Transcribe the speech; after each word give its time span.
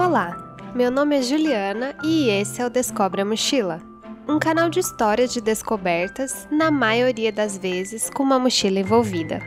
Olá, 0.00 0.34
meu 0.74 0.90
nome 0.90 1.18
é 1.18 1.20
Juliana 1.20 1.94
e 2.02 2.30
esse 2.30 2.62
é 2.62 2.64
o 2.64 2.70
Descobre 2.70 3.20
a 3.20 3.24
Mochila, 3.24 3.82
um 4.26 4.38
canal 4.38 4.70
de 4.70 4.80
histórias 4.80 5.30
de 5.30 5.42
descobertas, 5.42 6.48
na 6.50 6.70
maioria 6.70 7.30
das 7.30 7.58
vezes 7.58 8.08
com 8.08 8.22
uma 8.22 8.38
mochila 8.38 8.80
envolvida. 8.80 9.42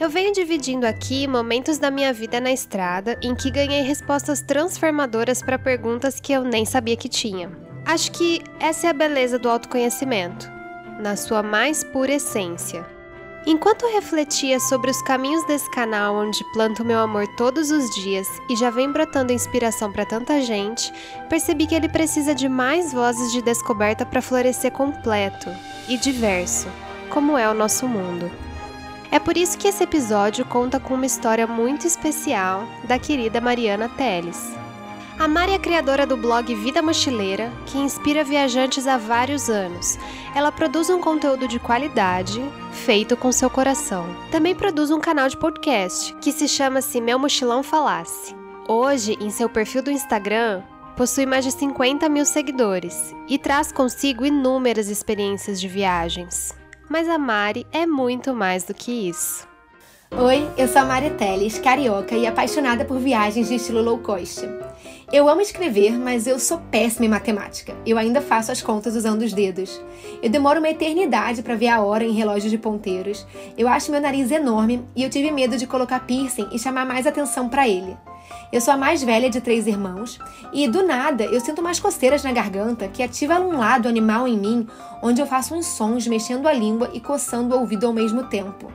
Eu 0.00 0.08
venho 0.08 0.32
dividindo 0.32 0.86
aqui 0.86 1.28
momentos 1.28 1.76
da 1.76 1.90
minha 1.90 2.14
vida 2.14 2.40
na 2.40 2.50
estrada 2.50 3.20
em 3.22 3.34
que 3.34 3.50
ganhei 3.50 3.82
respostas 3.82 4.40
transformadoras 4.40 5.42
para 5.42 5.58
perguntas 5.58 6.18
que 6.18 6.32
eu 6.32 6.44
nem 6.44 6.64
sabia 6.64 6.96
que 6.96 7.08
tinha. 7.08 7.52
Acho 7.84 8.10
que 8.12 8.42
essa 8.58 8.86
é 8.86 8.90
a 8.90 8.94
beleza 8.94 9.38
do 9.38 9.50
autoconhecimento, 9.50 10.50
na 10.98 11.14
sua 11.14 11.42
mais 11.42 11.84
pura 11.84 12.14
essência. 12.14 12.97
Enquanto 13.46 13.86
refletia 13.86 14.60
sobre 14.60 14.90
os 14.90 15.00
caminhos 15.00 15.44
desse 15.46 15.70
canal 15.70 16.14
onde 16.16 16.44
planto 16.52 16.84
meu 16.84 16.98
amor 16.98 17.26
todos 17.28 17.70
os 17.70 17.88
dias 17.94 18.28
e 18.48 18.56
já 18.56 18.68
vem 18.68 18.92
brotando 18.92 19.32
inspiração 19.32 19.90
para 19.90 20.04
tanta 20.04 20.42
gente, 20.42 20.92
percebi 21.28 21.66
que 21.66 21.74
ele 21.74 21.88
precisa 21.88 22.34
de 22.34 22.48
mais 22.48 22.92
vozes 22.92 23.32
de 23.32 23.40
descoberta 23.40 24.04
para 24.04 24.20
florescer 24.20 24.72
completo 24.72 25.50
e 25.88 25.96
diverso, 25.96 26.68
como 27.08 27.38
é 27.38 27.48
o 27.48 27.54
nosso 27.54 27.88
mundo. 27.88 28.30
É 29.10 29.18
por 29.18 29.36
isso 29.38 29.56
que 29.56 29.68
esse 29.68 29.82
episódio 29.82 30.44
conta 30.44 30.78
com 30.78 30.94
uma 30.94 31.06
história 31.06 31.46
muito 31.46 31.86
especial 31.86 32.68
da 32.84 32.98
querida 32.98 33.40
Mariana 33.40 33.88
Teles. 33.88 34.67
A 35.18 35.26
Mari 35.26 35.52
é 35.52 35.58
criadora 35.58 36.06
do 36.06 36.16
blog 36.16 36.54
Vida 36.54 36.80
Mochileira, 36.80 37.52
que 37.66 37.76
inspira 37.76 38.22
viajantes 38.22 38.86
há 38.86 38.96
vários 38.96 39.50
anos. 39.50 39.98
Ela 40.32 40.52
produz 40.52 40.88
um 40.90 41.00
conteúdo 41.00 41.48
de 41.48 41.58
qualidade, 41.58 42.40
feito 42.70 43.16
com 43.16 43.32
seu 43.32 43.50
coração. 43.50 44.06
Também 44.30 44.54
produz 44.54 44.92
um 44.92 45.00
canal 45.00 45.28
de 45.28 45.36
podcast, 45.36 46.14
que 46.20 46.30
se 46.30 46.46
chama 46.46 46.80
Se 46.80 47.00
Meu 47.00 47.18
Mochilão 47.18 47.64
Falasse. 47.64 48.32
Hoje, 48.68 49.18
em 49.20 49.28
seu 49.28 49.48
perfil 49.48 49.82
do 49.82 49.90
Instagram, 49.90 50.62
possui 50.96 51.26
mais 51.26 51.44
de 51.44 51.50
50 51.50 52.08
mil 52.08 52.24
seguidores 52.24 53.12
e 53.28 53.36
traz 53.38 53.72
consigo 53.72 54.24
inúmeras 54.24 54.88
experiências 54.88 55.60
de 55.60 55.66
viagens. 55.66 56.56
Mas 56.88 57.08
a 57.08 57.18
Mari 57.18 57.66
é 57.72 57.84
muito 57.86 58.32
mais 58.32 58.62
do 58.62 58.72
que 58.72 59.08
isso. 59.08 59.48
Oi, 60.10 60.48
eu 60.56 60.66
sou 60.66 60.80
a 60.82 60.84
Mari 60.86 61.10
Teles, 61.10 61.58
carioca 61.58 62.16
e 62.16 62.26
apaixonada 62.26 62.84
por 62.84 62.98
viagens 62.98 63.48
de 63.48 63.56
estilo 63.56 63.82
low 63.82 63.98
cost. 63.98 64.40
Eu 65.10 65.26
amo 65.26 65.40
escrever, 65.40 65.98
mas 65.98 66.26
eu 66.26 66.38
sou 66.38 66.58
péssima 66.70 67.06
em 67.06 67.08
matemática. 67.08 67.74
Eu 67.86 67.96
ainda 67.96 68.20
faço 68.20 68.52
as 68.52 68.60
contas 68.60 68.94
usando 68.94 69.22
os 69.22 69.32
dedos. 69.32 69.80
Eu 70.22 70.28
demoro 70.28 70.58
uma 70.58 70.68
eternidade 70.68 71.42
para 71.42 71.54
ver 71.54 71.68
a 71.68 71.80
hora 71.80 72.04
em 72.04 72.12
relógios 72.12 72.50
de 72.50 72.58
ponteiros. 72.58 73.26
Eu 73.56 73.68
acho 73.68 73.90
meu 73.90 74.02
nariz 74.02 74.30
enorme 74.30 74.84
e 74.94 75.02
eu 75.02 75.08
tive 75.08 75.30
medo 75.30 75.56
de 75.56 75.66
colocar 75.66 76.00
piercing 76.00 76.48
e 76.52 76.58
chamar 76.58 76.84
mais 76.84 77.06
atenção 77.06 77.48
para 77.48 77.66
ele. 77.66 77.96
Eu 78.52 78.60
sou 78.60 78.74
a 78.74 78.76
mais 78.76 79.02
velha 79.02 79.30
de 79.30 79.40
três 79.40 79.66
irmãos 79.66 80.18
e, 80.52 80.68
do 80.68 80.86
nada, 80.86 81.24
eu 81.24 81.40
sinto 81.40 81.62
umas 81.62 81.80
coceiras 81.80 82.22
na 82.22 82.30
garganta 82.30 82.86
que 82.86 83.02
ativa 83.02 83.40
um 83.40 83.56
lado 83.56 83.88
animal 83.88 84.28
em 84.28 84.36
mim, 84.36 84.68
onde 85.02 85.22
eu 85.22 85.26
faço 85.26 85.54
uns 85.54 85.64
sons 85.64 86.06
mexendo 86.06 86.46
a 86.46 86.52
língua 86.52 86.90
e 86.92 87.00
coçando 87.00 87.56
o 87.56 87.60
ouvido 87.60 87.86
ao 87.86 87.94
mesmo 87.94 88.24
tempo 88.24 88.70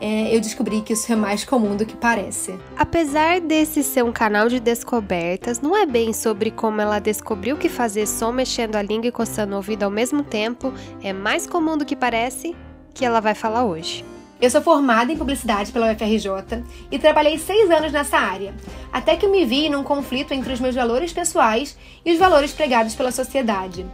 é, 0.00 0.34
eu 0.34 0.40
descobri 0.40 0.82
que 0.82 0.92
isso 0.92 1.10
é 1.12 1.16
mais 1.16 1.44
comum 1.44 1.76
do 1.76 1.86
que 1.86 1.96
parece. 1.96 2.54
Apesar 2.76 3.40
desse 3.40 3.82
ser 3.82 4.04
um 4.04 4.12
canal 4.12 4.48
de 4.48 4.60
descobertas, 4.60 5.60
não 5.60 5.76
é 5.76 5.86
bem 5.86 6.12
sobre 6.12 6.50
como 6.50 6.80
ela 6.80 6.98
descobriu 6.98 7.56
que 7.56 7.68
fazer 7.68 8.06
som 8.06 8.32
mexendo 8.32 8.76
a 8.76 8.82
língua 8.82 9.08
e 9.08 9.12
coçando 9.12 9.54
o 9.54 9.56
ouvido 9.56 9.84
ao 9.84 9.90
mesmo 9.90 10.22
tempo 10.22 10.72
é 11.02 11.12
mais 11.12 11.46
comum 11.46 11.76
do 11.76 11.84
que 11.84 11.96
parece 11.96 12.54
que 12.92 13.04
ela 13.04 13.20
vai 13.20 13.34
falar 13.34 13.64
hoje. 13.64 14.04
Eu 14.38 14.50
sou 14.50 14.60
formada 14.60 15.10
em 15.10 15.16
publicidade 15.16 15.72
pela 15.72 15.90
UFRJ 15.90 16.62
e 16.90 16.98
trabalhei 16.98 17.38
seis 17.38 17.70
anos 17.70 17.90
nessa 17.90 18.18
área, 18.18 18.54
até 18.92 19.16
que 19.16 19.24
eu 19.24 19.30
me 19.30 19.46
vi 19.46 19.70
num 19.70 19.82
conflito 19.82 20.32
entre 20.32 20.52
os 20.52 20.60
meus 20.60 20.74
valores 20.74 21.10
pessoais 21.10 21.74
e 22.04 22.12
os 22.12 22.18
valores 22.18 22.52
pregados 22.52 22.94
pela 22.94 23.10
sociedade 23.10 23.86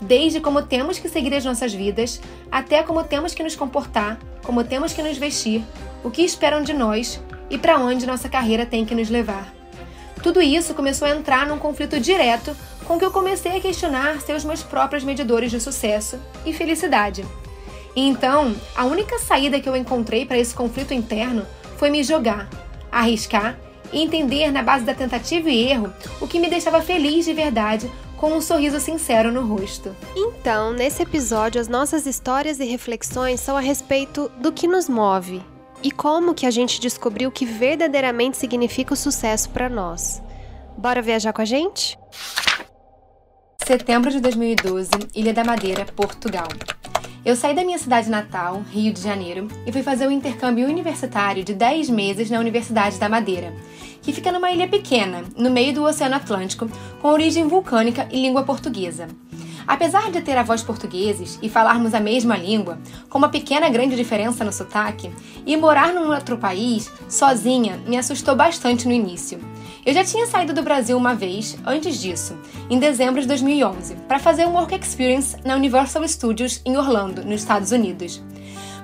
desde 0.00 0.40
como 0.40 0.62
temos 0.62 0.98
que 0.98 1.08
seguir 1.08 1.34
as 1.34 1.44
nossas 1.44 1.72
vidas, 1.72 2.20
até 2.50 2.82
como 2.82 3.04
temos 3.04 3.34
que 3.34 3.42
nos 3.42 3.56
comportar, 3.56 4.18
como 4.42 4.64
temos 4.64 4.92
que 4.92 5.02
nos 5.02 5.18
vestir, 5.18 5.62
o 6.04 6.10
que 6.10 6.22
esperam 6.22 6.62
de 6.62 6.72
nós 6.72 7.20
e 7.50 7.58
para 7.58 7.78
onde 7.78 8.06
nossa 8.06 8.28
carreira 8.28 8.64
tem 8.64 8.84
que 8.84 8.94
nos 8.94 9.08
levar. 9.08 9.52
Tudo 10.22 10.42
isso 10.42 10.74
começou 10.74 11.06
a 11.06 11.12
entrar 11.12 11.46
num 11.46 11.58
conflito 11.58 11.98
direto 12.00 12.56
com 12.84 12.98
que 12.98 13.04
eu 13.04 13.10
comecei 13.10 13.56
a 13.56 13.60
questionar 13.60 14.20
ser 14.20 14.34
os 14.34 14.44
meus 14.44 14.62
próprios 14.62 15.04
medidores 15.04 15.50
de 15.50 15.60
sucesso 15.60 16.18
e 16.44 16.52
felicidade. 16.52 17.24
E 17.94 18.02
então, 18.02 18.54
a 18.76 18.84
única 18.84 19.18
saída 19.18 19.60
que 19.60 19.68
eu 19.68 19.76
encontrei 19.76 20.24
para 20.24 20.38
esse 20.38 20.54
conflito 20.54 20.94
interno 20.94 21.46
foi 21.76 21.90
me 21.90 22.02
jogar, 22.02 22.48
arriscar 22.90 23.58
e 23.92 24.02
entender 24.02 24.50
na 24.50 24.62
base 24.62 24.84
da 24.84 24.94
tentativa 24.94 25.48
e 25.48 25.70
erro 25.70 25.92
o 26.20 26.26
que 26.26 26.38
me 26.38 26.48
deixava 26.48 26.82
feliz 26.82 27.24
de 27.24 27.32
verdade 27.32 27.90
com 28.18 28.32
um 28.32 28.40
sorriso 28.40 28.80
sincero 28.80 29.32
no 29.32 29.46
rosto. 29.46 29.94
Então, 30.14 30.72
nesse 30.72 31.02
episódio, 31.02 31.60
as 31.60 31.68
nossas 31.68 32.04
histórias 32.04 32.58
e 32.58 32.64
reflexões 32.64 33.40
são 33.40 33.56
a 33.56 33.60
respeito 33.60 34.30
do 34.40 34.52
que 34.52 34.66
nos 34.66 34.88
move 34.88 35.40
e 35.82 35.90
como 35.90 36.34
que 36.34 36.44
a 36.44 36.50
gente 36.50 36.80
descobriu 36.80 37.28
o 37.28 37.32
que 37.32 37.46
verdadeiramente 37.46 38.36
significa 38.36 38.92
o 38.92 38.96
sucesso 38.96 39.48
para 39.50 39.68
nós. 39.68 40.20
Bora 40.76 41.00
viajar 41.00 41.32
com 41.32 41.42
a 41.42 41.44
gente? 41.44 41.98
Setembro 43.64 44.10
de 44.10 44.20
2012, 44.20 44.90
Ilha 45.14 45.32
da 45.32 45.44
Madeira, 45.44 45.84
Portugal. 45.84 46.48
Eu 47.28 47.36
saí 47.36 47.54
da 47.54 47.62
minha 47.62 47.76
cidade 47.76 48.08
natal, 48.08 48.62
Rio 48.72 48.90
de 48.90 49.02
Janeiro, 49.02 49.48
e 49.66 49.70
fui 49.70 49.82
fazer 49.82 50.08
um 50.08 50.10
intercâmbio 50.10 50.66
universitário 50.66 51.44
de 51.44 51.52
10 51.52 51.90
meses 51.90 52.30
na 52.30 52.40
Universidade 52.40 52.96
da 52.96 53.06
Madeira, 53.06 53.52
que 54.00 54.14
fica 54.14 54.32
numa 54.32 54.50
ilha 54.50 54.66
pequena, 54.66 55.22
no 55.36 55.50
meio 55.50 55.74
do 55.74 55.84
Oceano 55.84 56.14
Atlântico, 56.14 56.66
com 57.02 57.08
origem 57.08 57.46
vulcânica 57.46 58.08
e 58.10 58.22
língua 58.22 58.44
portuguesa. 58.44 59.08
Apesar 59.66 60.10
de 60.10 60.22
ter 60.22 60.38
avós 60.38 60.62
portugueses 60.62 61.38
e 61.42 61.50
falarmos 61.50 61.92
a 61.92 62.00
mesma 62.00 62.34
língua, 62.34 62.78
com 63.10 63.18
uma 63.18 63.28
pequena 63.28 63.68
grande 63.68 63.94
diferença 63.94 64.42
no 64.42 64.50
sotaque, 64.50 65.10
e 65.44 65.54
morar 65.54 65.92
num 65.92 66.10
outro 66.10 66.38
país, 66.38 66.90
sozinha, 67.10 67.78
me 67.86 67.98
assustou 67.98 68.34
bastante 68.34 68.88
no 68.88 68.94
início. 68.94 69.38
Eu 69.86 69.94
já 69.94 70.04
tinha 70.04 70.26
saído 70.26 70.52
do 70.52 70.62
Brasil 70.62 70.96
uma 70.96 71.14
vez, 71.14 71.56
antes 71.64 72.00
disso, 72.00 72.36
em 72.68 72.78
dezembro 72.78 73.20
de 73.20 73.28
2011, 73.28 73.94
para 74.08 74.18
fazer 74.18 74.46
um 74.46 74.52
Work 74.52 74.74
Experience 74.74 75.36
na 75.44 75.54
Universal 75.54 76.06
Studios 76.06 76.60
em 76.64 76.76
Orlando, 76.76 77.24
nos 77.24 77.40
Estados 77.40 77.70
Unidos. 77.70 78.22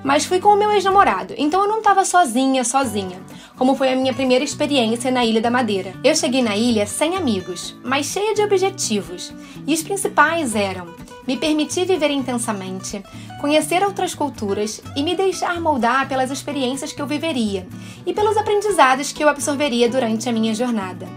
Mas 0.03 0.25
fui 0.25 0.39
com 0.39 0.49
o 0.49 0.57
meu 0.57 0.71
ex-namorado, 0.71 1.33
então 1.37 1.63
eu 1.63 1.67
não 1.67 1.79
estava 1.79 2.05
sozinha, 2.05 2.63
sozinha, 2.63 3.19
como 3.57 3.75
foi 3.75 3.91
a 3.91 3.95
minha 3.95 4.13
primeira 4.13 4.43
experiência 4.43 5.11
na 5.11 5.25
Ilha 5.25 5.41
da 5.41 5.51
Madeira. 5.51 5.93
Eu 6.03 6.15
cheguei 6.15 6.41
na 6.41 6.55
ilha 6.55 6.85
sem 6.85 7.15
amigos, 7.15 7.75
mas 7.83 8.07
cheia 8.07 8.33
de 8.33 8.41
objetivos, 8.41 9.33
e 9.65 9.73
os 9.73 9.83
principais 9.83 10.55
eram 10.55 10.87
me 11.27 11.37
permitir 11.37 11.85
viver 11.85 12.11
intensamente, 12.11 13.03
conhecer 13.41 13.83
outras 13.83 14.13
culturas 14.13 14.81
e 14.95 15.03
me 15.03 15.15
deixar 15.15 15.59
moldar 15.59 16.07
pelas 16.07 16.31
experiências 16.31 16.91
que 16.91 17.01
eu 17.01 17.07
viveria 17.07 17.67
e 18.05 18.13
pelos 18.13 18.37
aprendizados 18.37 19.11
que 19.11 19.23
eu 19.23 19.29
absorveria 19.29 19.89
durante 19.89 20.27
a 20.29 20.31
minha 20.31 20.53
jornada. 20.53 21.07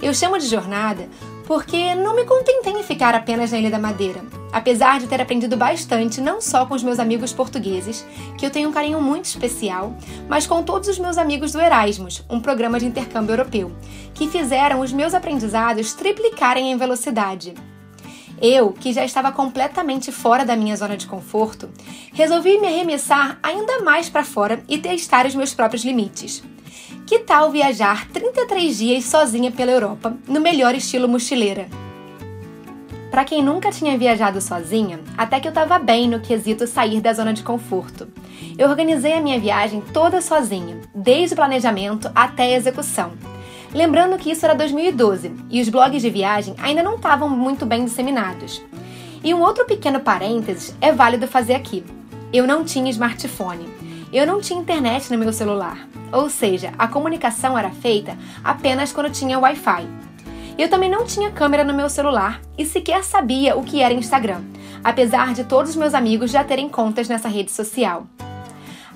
Eu 0.00 0.12
chamo 0.12 0.38
de 0.38 0.46
jornada 0.46 1.08
porque 1.46 1.94
não 1.94 2.14
me 2.14 2.24
contentei 2.24 2.72
em 2.72 2.82
ficar 2.82 3.14
apenas 3.14 3.50
na 3.50 3.58
Ilha 3.58 3.70
da 3.70 3.78
Madeira, 3.78 4.24
apesar 4.52 5.00
de 5.00 5.06
ter 5.06 5.20
aprendido 5.20 5.56
bastante 5.56 6.20
não 6.20 6.40
só 6.40 6.66
com 6.66 6.74
os 6.74 6.82
meus 6.82 6.98
amigos 6.98 7.32
portugueses, 7.32 8.06
que 8.38 8.46
eu 8.46 8.50
tenho 8.50 8.68
um 8.68 8.72
carinho 8.72 9.00
muito 9.00 9.26
especial, 9.26 9.96
mas 10.28 10.46
com 10.46 10.62
todos 10.62 10.88
os 10.88 10.98
meus 10.98 11.18
amigos 11.18 11.52
do 11.52 11.60
Erasmus, 11.60 12.24
um 12.30 12.40
programa 12.40 12.78
de 12.78 12.86
intercâmbio 12.86 13.32
europeu, 13.32 13.72
que 14.14 14.28
fizeram 14.28 14.80
os 14.80 14.92
meus 14.92 15.14
aprendizados 15.14 15.92
triplicarem 15.94 16.70
em 16.70 16.76
velocidade. 16.76 17.54
Eu, 18.44 18.72
que 18.72 18.92
já 18.92 19.04
estava 19.04 19.30
completamente 19.30 20.10
fora 20.10 20.44
da 20.44 20.56
minha 20.56 20.76
zona 20.76 20.96
de 20.96 21.06
conforto, 21.06 21.70
resolvi 22.12 22.58
me 22.58 22.66
arremessar 22.66 23.38
ainda 23.40 23.80
mais 23.82 24.10
para 24.10 24.24
fora 24.24 24.64
e 24.68 24.78
testar 24.78 25.26
os 25.26 25.34
meus 25.36 25.54
próprios 25.54 25.84
limites. 25.84 26.42
Que 27.06 27.20
tal 27.20 27.52
viajar 27.52 28.08
33 28.08 28.76
dias 28.76 29.04
sozinha 29.04 29.52
pela 29.52 29.70
Europa, 29.70 30.16
no 30.26 30.40
melhor 30.40 30.74
estilo 30.74 31.08
mochileira? 31.08 31.68
Para 33.12 33.24
quem 33.24 33.44
nunca 33.44 33.70
tinha 33.70 33.96
viajado 33.96 34.40
sozinha, 34.40 34.98
até 35.16 35.38
que 35.38 35.46
eu 35.46 35.50
estava 35.50 35.78
bem 35.78 36.08
no 36.08 36.18
quesito 36.18 36.66
sair 36.66 37.00
da 37.00 37.12
zona 37.12 37.32
de 37.32 37.44
conforto. 37.44 38.08
Eu 38.58 38.68
organizei 38.68 39.12
a 39.12 39.20
minha 39.20 39.38
viagem 39.38 39.80
toda 39.92 40.20
sozinha, 40.20 40.80
desde 40.92 41.34
o 41.34 41.36
planejamento 41.36 42.10
até 42.12 42.42
a 42.42 42.56
execução. 42.56 43.12
Lembrando 43.74 44.18
que 44.18 44.30
isso 44.30 44.44
era 44.44 44.54
2012 44.54 45.32
e 45.48 45.60
os 45.60 45.68
blogs 45.70 46.02
de 46.02 46.10
viagem 46.10 46.54
ainda 46.58 46.82
não 46.82 46.96
estavam 46.96 47.28
muito 47.28 47.64
bem 47.64 47.84
disseminados. 47.84 48.62
E 49.24 49.32
um 49.32 49.40
outro 49.40 49.64
pequeno 49.64 50.00
parênteses 50.00 50.76
é 50.80 50.92
válido 50.92 51.26
fazer 51.26 51.54
aqui. 51.54 51.82
Eu 52.32 52.46
não 52.46 52.64
tinha 52.64 52.90
smartphone. 52.90 53.66
Eu 54.12 54.26
não 54.26 54.40
tinha 54.40 54.60
internet 54.60 55.10
no 55.10 55.16
meu 55.16 55.32
celular. 55.32 55.88
Ou 56.12 56.28
seja, 56.28 56.72
a 56.78 56.86
comunicação 56.86 57.56
era 57.56 57.70
feita 57.70 58.16
apenas 58.44 58.92
quando 58.92 59.10
tinha 59.10 59.38
Wi-Fi. 59.38 59.86
Eu 60.58 60.68
também 60.68 60.90
não 60.90 61.06
tinha 61.06 61.30
câmera 61.30 61.64
no 61.64 61.72
meu 61.72 61.88
celular 61.88 62.42
e 62.58 62.66
sequer 62.66 63.02
sabia 63.02 63.56
o 63.56 63.64
que 63.64 63.80
era 63.80 63.94
Instagram, 63.94 64.42
apesar 64.84 65.32
de 65.32 65.44
todos 65.44 65.70
os 65.70 65.76
meus 65.76 65.94
amigos 65.94 66.30
já 66.30 66.44
terem 66.44 66.68
contas 66.68 67.08
nessa 67.08 67.26
rede 67.26 67.50
social. 67.50 68.06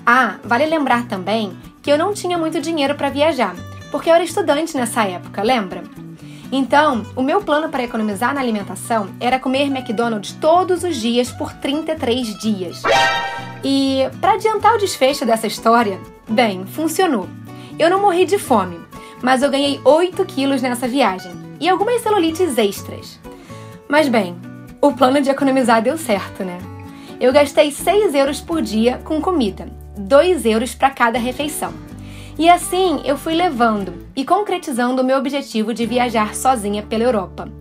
Ah, 0.05 0.35
vale 0.43 0.67
lembrar 0.67 1.07
também 1.07 1.57
que 1.81 1.91
eu 1.91 1.97
não 1.97 2.13
tinha 2.13 2.37
muito 2.37 2.61
dinheiro 2.61 2.93
para 2.93 3.09
viajar, 3.09 3.55
porque 3.91 4.09
eu 4.09 4.15
era 4.15 4.23
estudante 4.23 4.75
nessa 4.75 5.03
época, 5.03 5.41
lembra? 5.41 5.83
Então, 6.51 7.05
o 7.15 7.21
meu 7.21 7.41
plano 7.41 7.69
para 7.69 7.83
economizar 7.83 8.33
na 8.33 8.39
alimentação 8.39 9.09
era 9.19 9.39
comer 9.39 9.67
McDonald's 9.67 10.33
todos 10.39 10.83
os 10.83 10.95
dias 10.95 11.29
por 11.31 11.53
33 11.53 12.37
dias. 12.39 12.81
E, 13.63 14.07
para 14.21 14.33
adiantar 14.33 14.75
o 14.75 14.77
desfecho 14.77 15.25
dessa 15.25 15.47
história, 15.47 15.99
bem, 16.27 16.65
funcionou. 16.65 17.27
Eu 17.77 17.89
não 17.89 18.01
morri 18.01 18.25
de 18.25 18.37
fome, 18.37 18.79
mas 19.21 19.43
eu 19.43 19.51
ganhei 19.51 19.79
8 19.83 20.23
quilos 20.25 20.61
nessa 20.61 20.87
viagem 20.87 21.31
e 21.59 21.67
algumas 21.67 22.01
celulites 22.01 22.57
extras. 22.57 23.19
Mas 23.89 24.07
bem, 24.07 24.35
o 24.81 24.93
plano 24.93 25.21
de 25.21 25.29
economizar 25.29 25.81
deu 25.81 25.97
certo, 25.97 26.43
né? 26.43 26.57
Eu 27.19 27.33
gastei 27.33 27.71
6 27.71 28.13
euros 28.13 28.39
por 28.39 28.61
dia 28.61 28.99
com 29.03 29.19
comida, 29.19 29.67
2 29.97 30.45
euros 30.45 30.73
para 30.75 30.91
cada 30.91 31.19
refeição. 31.19 31.73
E 32.39 32.47
assim 32.49 33.01
eu 33.03 33.17
fui 33.17 33.33
levando 33.33 34.05
e 34.15 34.23
concretizando 34.23 35.01
o 35.01 35.05
meu 35.05 35.17
objetivo 35.17 35.73
de 35.73 35.87
viajar 35.87 36.35
sozinha 36.35 36.83
pela 36.83 37.03
Europa, 37.03 37.51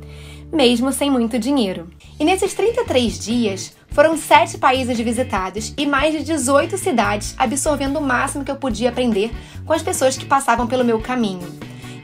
mesmo 0.53 0.93
sem 0.93 1.11
muito 1.11 1.39
dinheiro. 1.39 1.89
E 2.21 2.25
nesses 2.25 2.53
33 2.53 3.19
dias, 3.19 3.75
foram 3.89 4.19
7 4.19 4.59
países 4.59 4.99
visitados 5.01 5.73
e 5.79 5.87
mais 5.87 6.13
de 6.13 6.23
18 6.23 6.77
cidades, 6.77 7.35
absorvendo 7.39 7.99
o 7.99 8.03
máximo 8.03 8.45
que 8.45 8.51
eu 8.51 8.57
podia 8.57 8.91
aprender 8.91 9.31
com 9.65 9.73
as 9.73 9.83
pessoas 9.83 10.19
que 10.19 10.27
passavam 10.27 10.67
pelo 10.67 10.85
meu 10.85 11.01
caminho. 11.01 11.49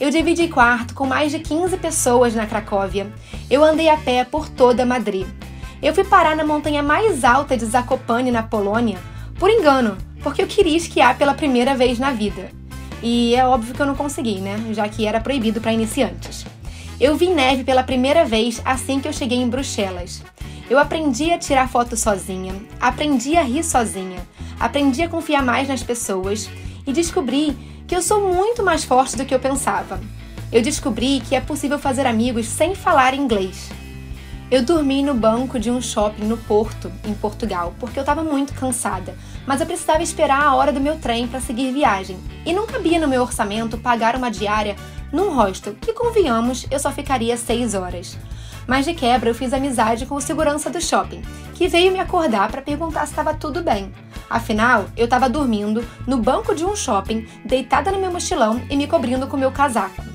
Eu 0.00 0.10
dividi 0.10 0.48
quarto 0.48 0.94
com 0.94 1.06
mais 1.06 1.30
de 1.30 1.40
15 1.40 1.76
pessoas 1.76 2.34
na 2.34 2.46
Cracóvia. 2.46 3.12
Eu 3.50 3.62
andei 3.62 3.90
a 3.90 3.98
pé 3.98 4.24
por 4.24 4.48
toda 4.48 4.86
Madrid. 4.86 5.26
Eu 5.82 5.94
fui 5.94 6.04
parar 6.04 6.34
na 6.34 6.44
montanha 6.44 6.82
mais 6.82 7.22
alta 7.22 7.54
de 7.54 7.66
Zakopane, 7.66 8.30
na 8.30 8.42
Polônia, 8.42 8.98
por 9.38 9.50
engano, 9.50 9.98
porque 10.22 10.40
eu 10.40 10.46
queria 10.46 10.76
esquiar 10.76 11.18
pela 11.18 11.34
primeira 11.34 11.74
vez 11.74 11.98
na 11.98 12.12
vida. 12.12 12.61
E 13.02 13.34
é 13.34 13.44
óbvio 13.44 13.74
que 13.74 13.82
eu 13.82 13.86
não 13.86 13.96
consegui, 13.96 14.38
né? 14.38 14.56
Já 14.70 14.88
que 14.88 15.06
era 15.06 15.20
proibido 15.20 15.60
para 15.60 15.72
iniciantes. 15.72 16.46
Eu 17.00 17.16
vi 17.16 17.28
neve 17.28 17.64
pela 17.64 17.82
primeira 17.82 18.24
vez 18.24 18.62
assim 18.64 19.00
que 19.00 19.08
eu 19.08 19.12
cheguei 19.12 19.38
em 19.38 19.48
Bruxelas. 19.48 20.22
Eu 20.70 20.78
aprendi 20.78 21.32
a 21.32 21.38
tirar 21.38 21.68
foto 21.68 21.96
sozinha, 21.96 22.54
aprendi 22.80 23.36
a 23.36 23.42
rir 23.42 23.64
sozinha, 23.64 24.26
aprendi 24.58 25.02
a 25.02 25.08
confiar 25.08 25.42
mais 25.42 25.68
nas 25.68 25.82
pessoas 25.82 26.48
e 26.86 26.92
descobri 26.92 27.56
que 27.86 27.96
eu 27.96 28.00
sou 28.00 28.32
muito 28.32 28.62
mais 28.62 28.84
forte 28.84 29.16
do 29.16 29.24
que 29.24 29.34
eu 29.34 29.40
pensava. 29.40 30.00
Eu 30.52 30.62
descobri 30.62 31.20
que 31.20 31.34
é 31.34 31.40
possível 31.40 31.78
fazer 31.78 32.06
amigos 32.06 32.46
sem 32.46 32.74
falar 32.74 33.14
inglês. 33.14 33.68
Eu 34.52 34.62
dormi 34.62 35.02
no 35.02 35.14
banco 35.14 35.58
de 35.58 35.70
um 35.70 35.80
shopping 35.80 36.24
no 36.24 36.36
Porto, 36.36 36.92
em 37.06 37.14
Portugal, 37.14 37.72
porque 37.80 37.98
eu 37.98 38.02
estava 38.02 38.22
muito 38.22 38.52
cansada, 38.52 39.16
mas 39.46 39.62
eu 39.62 39.66
precisava 39.66 40.02
esperar 40.02 40.42
a 40.42 40.54
hora 40.54 40.70
do 40.70 40.78
meu 40.78 40.98
trem 40.98 41.26
para 41.26 41.40
seguir 41.40 41.72
viagem. 41.72 42.18
E 42.44 42.52
não 42.52 42.66
cabia 42.66 43.00
no 43.00 43.08
meu 43.08 43.22
orçamento 43.22 43.78
pagar 43.78 44.14
uma 44.14 44.30
diária 44.30 44.76
num 45.10 45.34
hostel, 45.34 45.74
que 45.80 45.94
convenhamos, 45.94 46.66
eu 46.70 46.78
só 46.78 46.92
ficaria 46.92 47.34
seis 47.34 47.72
horas. 47.72 48.18
Mas 48.66 48.84
de 48.84 48.92
quebra 48.92 49.30
eu 49.30 49.34
fiz 49.34 49.54
amizade 49.54 50.04
com 50.04 50.16
o 50.16 50.20
segurança 50.20 50.68
do 50.68 50.82
shopping, 50.82 51.22
que 51.54 51.66
veio 51.66 51.90
me 51.90 51.98
acordar 51.98 52.50
para 52.50 52.60
perguntar 52.60 53.06
se 53.06 53.12
estava 53.12 53.32
tudo 53.32 53.62
bem. 53.62 53.90
Afinal, 54.28 54.84
eu 54.98 55.06
estava 55.06 55.30
dormindo 55.30 55.82
no 56.06 56.18
banco 56.18 56.54
de 56.54 56.62
um 56.62 56.76
shopping, 56.76 57.26
deitada 57.42 57.90
no 57.90 57.98
meu 57.98 58.12
mochilão 58.12 58.60
e 58.68 58.76
me 58.76 58.86
cobrindo 58.86 59.26
com 59.26 59.38
meu 59.38 59.50
casaco. 59.50 60.11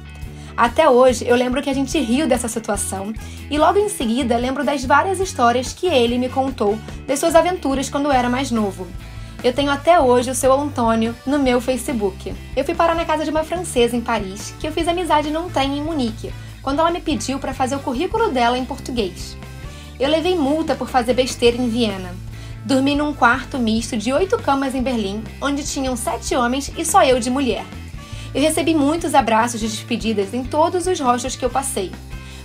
Até 0.58 0.90
hoje 0.90 1.24
eu 1.28 1.36
lembro 1.36 1.62
que 1.62 1.70
a 1.70 1.74
gente 1.74 2.00
riu 2.00 2.28
dessa 2.28 2.48
situação 2.48 3.14
e 3.48 3.60
logo 3.60 3.78
em 3.78 3.90
seguida 3.90 4.36
lembro 4.38 4.64
das 4.64 4.84
várias 4.84 5.20
histórias 5.20 5.72
que 5.72 5.86
ele 5.86 6.18
me 6.18 6.30
contou 6.30 6.80
das 7.06 7.20
suas 7.20 7.36
aventuras 7.36 7.92
quando 7.92 8.12
era 8.12 8.28
mais 8.28 8.50
novo. 8.50 8.88
Eu 9.44 9.54
tenho 9.54 9.70
até 9.70 10.00
hoje 10.00 10.32
o 10.32 10.36
seu 10.36 10.52
Antônio 10.52 11.16
no 11.28 11.38
meu 11.38 11.62
Facebook. 11.62 12.34
Eu 12.56 12.66
fui 12.66 12.74
parar 12.74 12.96
na 12.96 13.06
casa 13.06 13.24
de 13.24 13.30
uma 13.30 13.44
francesa 13.44 13.96
em 13.96 14.02
Paris, 14.02 14.56
que 14.60 14.68
eu 14.68 14.72
fiz 14.72 14.88
amizade 14.88 15.30
num 15.30 15.48
trem 15.48 15.78
em 15.78 15.84
Munique, 15.84 16.34
quando 16.64 16.80
ela 16.80 16.90
me 16.90 17.02
pediu 17.02 17.38
para 17.38 17.54
fazer 17.54 17.76
o 17.76 17.80
currículo 17.80 18.32
dela 18.32 18.58
em 18.58 18.66
português. 18.66 19.38
Eu 20.00 20.10
levei 20.10 20.36
multa 20.36 20.74
por 20.74 20.90
fazer 20.90 21.14
besteira 21.14 21.56
em 21.56 21.70
Viena. 21.70 22.16
Dormi 22.66 22.96
num 22.96 23.14
quarto 23.14 23.60
misto 23.60 23.96
de 23.96 24.12
oito 24.12 24.40
camas 24.40 24.74
em 24.74 24.82
Berlim, 24.82 25.24
onde 25.40 25.64
tinham 25.64 25.96
sete 25.96 26.36
homens 26.36 26.72
e 26.76 26.84
só 26.84 27.04
eu 27.04 27.20
de 27.20 27.30
mulher. 27.30 27.64
Eu 28.38 28.44
recebi 28.44 28.76
muitos 28.76 29.16
abraços 29.16 29.60
de 29.60 29.68
despedidas 29.68 30.32
em 30.32 30.44
todos 30.44 30.86
os 30.86 31.00
rostos 31.00 31.36
que 31.36 31.44
eu 31.44 31.50
passei. 31.50 31.92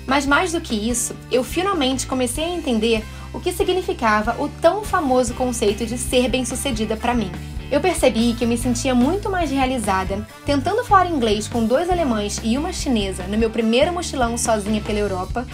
Mas 0.06 0.24
mais 0.24 0.50
do 0.50 0.58
que 0.58 0.74
isso, 0.74 1.14
eu 1.30 1.44
finalmente 1.44 2.06
comecei 2.06 2.44
a 2.44 2.48
entender 2.48 3.04
o 3.30 3.38
que 3.38 3.52
significava 3.52 4.42
o 4.42 4.48
tão 4.48 4.82
famoso 4.82 5.34
conceito 5.34 5.84
de 5.84 5.98
ser 5.98 6.30
bem-sucedida 6.30 6.96
para 6.96 7.12
mim. 7.12 7.30
Eu 7.70 7.78
percebi 7.78 8.32
que 8.32 8.44
eu 8.44 8.48
me 8.48 8.56
sentia 8.56 8.94
muito 8.94 9.28
mais 9.28 9.50
realizada 9.50 10.26
tentando 10.46 10.82
falar 10.82 11.10
inglês 11.10 11.46
com 11.46 11.62
dois 11.62 11.90
alemães 11.90 12.40
e 12.42 12.56
uma 12.56 12.72
chinesa 12.72 13.24
no 13.24 13.36
meu 13.36 13.50
primeiro 13.50 13.92
mochilão 13.92 14.38
sozinha 14.38 14.80
pela 14.80 14.98
Europa 14.98 15.46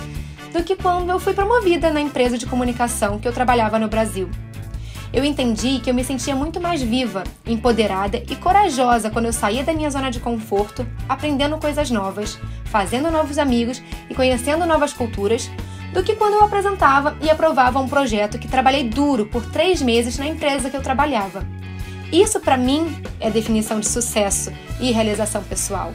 do 0.52 0.62
que 0.62 0.76
quando 0.76 1.10
eu 1.10 1.18
fui 1.18 1.34
promovida 1.34 1.90
na 1.90 2.00
empresa 2.00 2.38
de 2.38 2.46
comunicação 2.46 3.18
que 3.18 3.26
eu 3.26 3.32
trabalhava 3.32 3.76
no 3.76 3.88
Brasil 3.88 4.30
eu 5.12 5.24
entendi 5.24 5.80
que 5.80 5.90
eu 5.90 5.94
me 5.94 6.04
sentia 6.04 6.34
muito 6.34 6.60
mais 6.60 6.82
viva, 6.82 7.24
empoderada 7.46 8.22
e 8.28 8.36
corajosa 8.36 9.10
quando 9.10 9.26
eu 9.26 9.32
saía 9.32 9.64
da 9.64 9.72
minha 9.72 9.90
zona 9.90 10.10
de 10.10 10.20
conforto, 10.20 10.86
aprendendo 11.08 11.56
coisas 11.58 11.90
novas, 11.90 12.38
fazendo 12.64 13.10
novos 13.10 13.38
amigos 13.38 13.82
e 14.10 14.14
conhecendo 14.14 14.66
novas 14.66 14.92
culturas, 14.92 15.50
do 15.92 16.02
que 16.02 16.14
quando 16.14 16.34
eu 16.34 16.44
apresentava 16.44 17.16
e 17.22 17.30
aprovava 17.30 17.78
um 17.78 17.88
projeto 17.88 18.38
que 18.38 18.46
trabalhei 18.46 18.84
duro 18.84 19.26
por 19.26 19.44
três 19.46 19.80
meses 19.80 20.18
na 20.18 20.26
empresa 20.26 20.68
que 20.68 20.76
eu 20.76 20.82
trabalhava. 20.82 21.46
Isso, 22.12 22.40
para 22.40 22.56
mim, 22.56 22.96
é 23.20 23.30
definição 23.30 23.80
de 23.80 23.88
sucesso 23.88 24.52
e 24.80 24.90
realização 24.90 25.42
pessoal. 25.42 25.92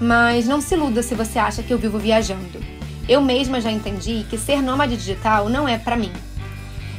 Mas 0.00 0.46
não 0.46 0.60
se 0.60 0.74
iluda 0.74 1.02
se 1.02 1.14
você 1.14 1.38
acha 1.38 1.62
que 1.62 1.72
eu 1.72 1.78
vivo 1.78 1.98
viajando. 1.98 2.60
Eu 3.08 3.20
mesma 3.20 3.60
já 3.60 3.70
entendi 3.70 4.26
que 4.28 4.36
ser 4.36 4.60
nômade 4.60 4.96
digital 4.96 5.48
não 5.48 5.68
é 5.68 5.78
para 5.78 5.96
mim. 5.96 6.12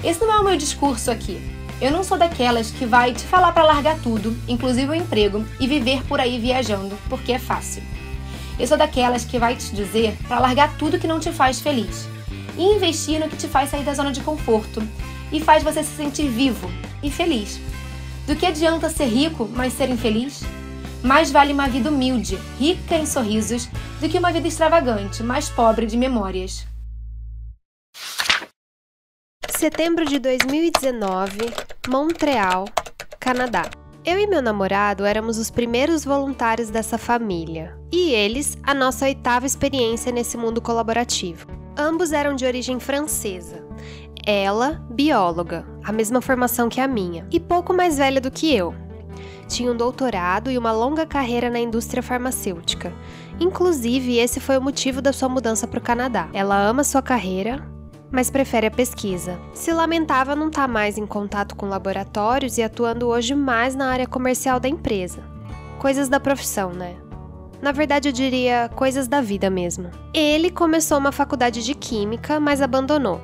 Esse 0.04 0.20
não 0.20 0.34
é 0.34 0.40
o 0.40 0.44
meu 0.44 0.58
discurso 0.58 1.10
aqui. 1.10 1.42
Eu 1.82 1.92
não 1.92 2.04
sou 2.04 2.18
daquelas 2.18 2.72
que 2.72 2.86
vai 2.86 3.14
te 3.14 3.24
falar 3.24 3.52
para 3.52 3.64
largar 3.64 4.00
tudo, 4.00 4.36
inclusive 4.48 4.90
o 4.90 4.96
emprego, 4.96 5.46
e 5.60 5.68
viver 5.68 6.04
por 6.06 6.20
aí 6.20 6.40
viajando, 6.40 6.98
porque 7.10 7.34
é 7.34 7.40
fácil. 7.40 7.84
Eu 8.60 8.66
sou 8.66 8.78
daquelas 8.78 9.26
que 9.26 9.38
vai 9.38 9.56
te 9.56 9.74
dizer 9.76 10.18
para 10.28 10.40
largar 10.40 10.76
tudo 10.78 11.00
que 11.00 11.08
não 11.08 11.20
te 11.20 11.32
faz 11.32 11.60
feliz 11.60 12.08
e 12.58 12.64
investir 12.64 13.20
no 13.20 13.30
que 13.30 13.38
te 13.38 13.48
faz 13.48 13.70
sair 13.70 13.84
da 13.84 13.94
zona 13.94 14.12
de 14.12 14.22
conforto 14.22 14.82
e 15.32 15.40
faz 15.40 15.64
você 15.64 15.84
se 15.84 15.96
sentir 15.96 16.28
vivo 16.28 16.70
e 17.04 17.12
feliz. 17.12 17.60
Do 18.26 18.36
que 18.36 18.46
adianta 18.46 18.90
ser 18.90 19.06
rico, 19.06 19.48
mas 19.54 19.74
ser 19.74 19.90
infeliz? 19.90 20.44
Mais 21.04 21.32
vale 21.32 21.54
uma 21.54 21.68
vida 21.68 21.90
humilde, 21.90 22.38
rica 22.60 22.96
em 22.96 23.06
sorrisos, 23.06 23.70
do 24.02 24.10
que 24.10 24.18
uma 24.18 24.32
vida 24.32 24.48
extravagante, 24.48 25.22
mas 25.22 25.48
pobre 25.48 25.86
de 25.86 25.96
memórias. 25.96 26.66
Setembro 29.58 30.06
de 30.06 30.20
2019, 30.20 31.52
Montreal, 31.90 32.66
Canadá. 33.20 33.64
Eu 34.06 34.20
e 34.20 34.28
meu 34.28 34.40
namorado 34.40 35.04
éramos 35.04 35.40
os 35.40 35.50
primeiros 35.50 36.06
voluntários 36.06 36.70
dessa 36.70 36.96
família, 36.96 37.76
e 37.92 38.12
eles 38.12 38.56
a 38.62 38.72
nossa 38.76 39.06
oitava 39.06 39.48
experiência 39.48 40.12
nesse 40.12 40.38
mundo 40.38 40.62
colaborativo. 40.62 41.48
Ambos 41.76 42.12
eram 42.12 42.36
de 42.36 42.46
origem 42.46 42.80
francesa. 42.80 43.66
Ela, 44.24 44.80
bióloga, 44.92 45.66
a 45.84 45.92
mesma 45.92 46.22
formação 46.22 46.70
que 46.70 46.80
a 46.80 46.88
minha, 46.88 47.26
e 47.32 47.40
pouco 47.40 47.74
mais 47.74 47.98
velha 47.98 48.22
do 48.22 48.30
que 48.30 48.56
eu. 48.56 48.76
Tinha 49.48 49.72
um 49.72 49.76
doutorado 49.76 50.52
e 50.52 50.58
uma 50.60 50.72
longa 50.72 51.04
carreira 51.04 51.50
na 51.50 51.58
indústria 51.58 52.04
farmacêutica. 52.04 52.94
Inclusive, 53.40 54.20
esse 54.20 54.40
foi 54.40 54.56
o 54.56 54.62
motivo 54.62 55.02
da 55.02 55.12
sua 55.12 55.28
mudança 55.28 55.66
para 55.66 55.80
o 55.80 55.84
Canadá. 55.84 56.30
Ela 56.32 56.62
ama 56.62 56.84
sua 56.84 57.02
carreira, 57.02 57.76
mas 58.12 58.30
prefere 58.30 58.68
a 58.68 58.72
pesquisa. 58.72 59.40
Se 59.54 59.72
lamentava 59.72 60.36
não 60.36 60.48
estar 60.48 60.64
tá 60.64 60.68
mais 60.68 60.98
em 60.98 61.06
contato 61.06 61.56
com 61.56 61.68
laboratórios 61.68 62.58
e 62.58 62.64
atuando 62.64 63.08
hoje 63.08 63.36
mais 63.36 63.76
na 63.76 63.90
área 63.90 64.08
comercial 64.08 64.60
da 64.60 64.70
empresa. 64.70 65.24
Coisas 65.80 66.10
da 66.10 66.20
profissão, 66.20 66.72
né? 66.72 66.96
Na 67.62 67.72
verdade, 67.72 68.10
eu 68.10 68.14
diria 68.14 68.70
coisas 68.76 69.08
da 69.08 69.20
vida 69.20 69.50
mesmo. 69.50 69.90
Ele 70.14 70.52
começou 70.52 70.98
uma 70.98 71.12
faculdade 71.12 71.64
de 71.64 71.74
química, 71.74 72.40
mas 72.40 72.62
abandonou. 72.62 73.20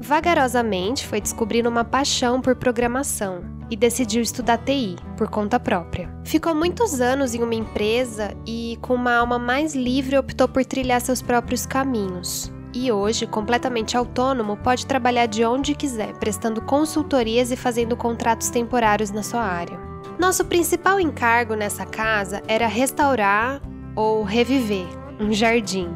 Vagarosamente 0.00 1.06
foi 1.06 1.20
descobrindo 1.20 1.68
uma 1.68 1.84
paixão 1.84 2.40
por 2.40 2.54
programação 2.54 3.42
e 3.70 3.76
decidiu 3.76 4.22
estudar 4.22 4.58
TI 4.58 4.96
por 5.16 5.28
conta 5.28 5.60
própria. 5.60 6.08
Ficou 6.24 6.54
muitos 6.54 7.00
anos 7.00 7.34
em 7.34 7.42
uma 7.42 7.54
empresa 7.54 8.34
e, 8.46 8.78
com 8.80 8.94
uma 8.94 9.14
alma 9.14 9.38
mais 9.38 9.74
livre, 9.74 10.16
optou 10.16 10.48
por 10.48 10.64
trilhar 10.64 11.00
seus 11.00 11.20
próprios 11.20 11.66
caminhos 11.66 12.50
e 12.74 12.92
hoje, 12.92 13.26
completamente 13.26 13.96
autônomo, 13.96 14.56
pode 14.56 14.86
trabalhar 14.86 15.26
de 15.26 15.44
onde 15.44 15.74
quiser, 15.74 16.12
prestando 16.14 16.62
consultorias 16.62 17.50
e 17.50 17.56
fazendo 17.56 17.96
contratos 17.96 18.50
temporários 18.50 19.10
na 19.10 19.22
sua 19.22 19.42
área. 19.42 19.78
Nosso 20.18 20.44
principal 20.44 21.00
encargo 21.00 21.54
nessa 21.54 21.86
casa 21.86 22.42
era 22.46 22.66
restaurar 22.66 23.60
ou 23.94 24.22
reviver 24.22 24.86
um 25.20 25.32
jardim, 25.32 25.88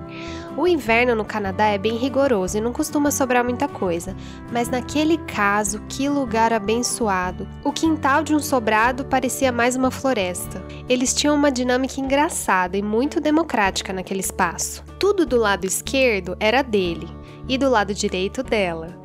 O 0.54 0.68
inverno 0.68 1.14
no 1.14 1.24
Canadá 1.24 1.68
é 1.68 1.78
bem 1.78 1.96
rigoroso 1.96 2.58
e 2.58 2.60
não 2.60 2.74
costuma 2.74 3.10
sobrar 3.10 3.42
muita 3.42 3.66
coisa, 3.66 4.14
mas 4.52 4.68
naquele 4.68 5.16
caso, 5.16 5.80
que 5.88 6.10
lugar 6.10 6.52
abençoado! 6.52 7.48
O 7.64 7.72
quintal 7.72 8.22
de 8.22 8.34
um 8.34 8.38
sobrado 8.38 9.06
parecia 9.06 9.50
mais 9.50 9.76
uma 9.76 9.90
floresta. 9.90 10.62
Eles 10.90 11.14
tinham 11.14 11.34
uma 11.34 11.50
dinâmica 11.50 11.98
engraçada 11.98 12.76
e 12.76 12.82
muito 12.82 13.18
democrática 13.18 13.94
naquele 13.94 14.20
espaço. 14.20 14.84
Tudo 14.98 15.24
do 15.24 15.38
lado 15.38 15.64
esquerdo 15.64 16.36
era 16.38 16.60
dele 16.60 17.08
e 17.48 17.56
do 17.56 17.70
lado 17.70 17.94
direito 17.94 18.42
dela. 18.42 19.00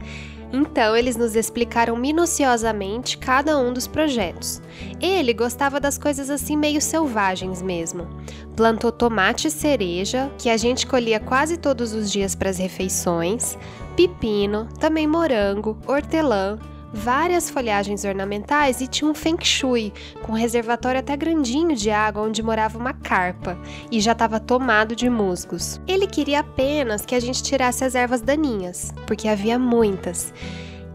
Então, 0.51 0.95
eles 0.95 1.15
nos 1.15 1.35
explicaram 1.35 1.95
minuciosamente 1.97 3.17
cada 3.17 3.57
um 3.57 3.73
dos 3.73 3.87
projetos. 3.87 4.61
Ele 5.01 5.33
gostava 5.33 5.79
das 5.79 5.97
coisas 5.97 6.29
assim 6.29 6.55
meio 6.55 6.81
selvagens 6.81 7.61
mesmo. 7.61 8.07
Plantou 8.55 8.91
tomate 8.91 9.51
cereja, 9.51 10.31
que 10.37 10.49
a 10.49 10.57
gente 10.57 10.87
colhia 10.87 11.19
quase 11.19 11.57
todos 11.57 11.93
os 11.93 12.11
dias 12.11 12.33
para 12.33 12.49
as 12.49 12.57
refeições, 12.57 13.57
pepino, 13.95 14.67
também 14.79 15.05
morango, 15.05 15.77
hortelã, 15.85 16.57
várias 16.93 17.49
folhagens 17.49 18.03
ornamentais 18.03 18.81
e 18.81 18.87
tinha 18.87 19.09
um 19.09 19.13
feng 19.13 19.37
shui, 19.43 19.93
com 20.21 20.31
um 20.31 20.35
reservatório 20.35 20.99
até 20.99 21.15
grandinho 21.15 21.75
de 21.75 21.89
água 21.89 22.23
onde 22.23 22.41
morava 22.41 22.77
uma 22.77 22.93
carpa 22.93 23.57
e 23.91 23.99
já 23.99 24.13
estava 24.13 24.39
tomado 24.39 24.95
de 24.95 25.09
musgos. 25.09 25.79
Ele 25.87 26.07
queria 26.07 26.39
apenas 26.39 27.05
que 27.05 27.15
a 27.15 27.19
gente 27.19 27.43
tirasse 27.43 27.83
as 27.83 27.95
ervas 27.95 28.21
daninhas, 28.21 28.91
porque 29.05 29.27
havia 29.27 29.59
muitas. 29.59 30.33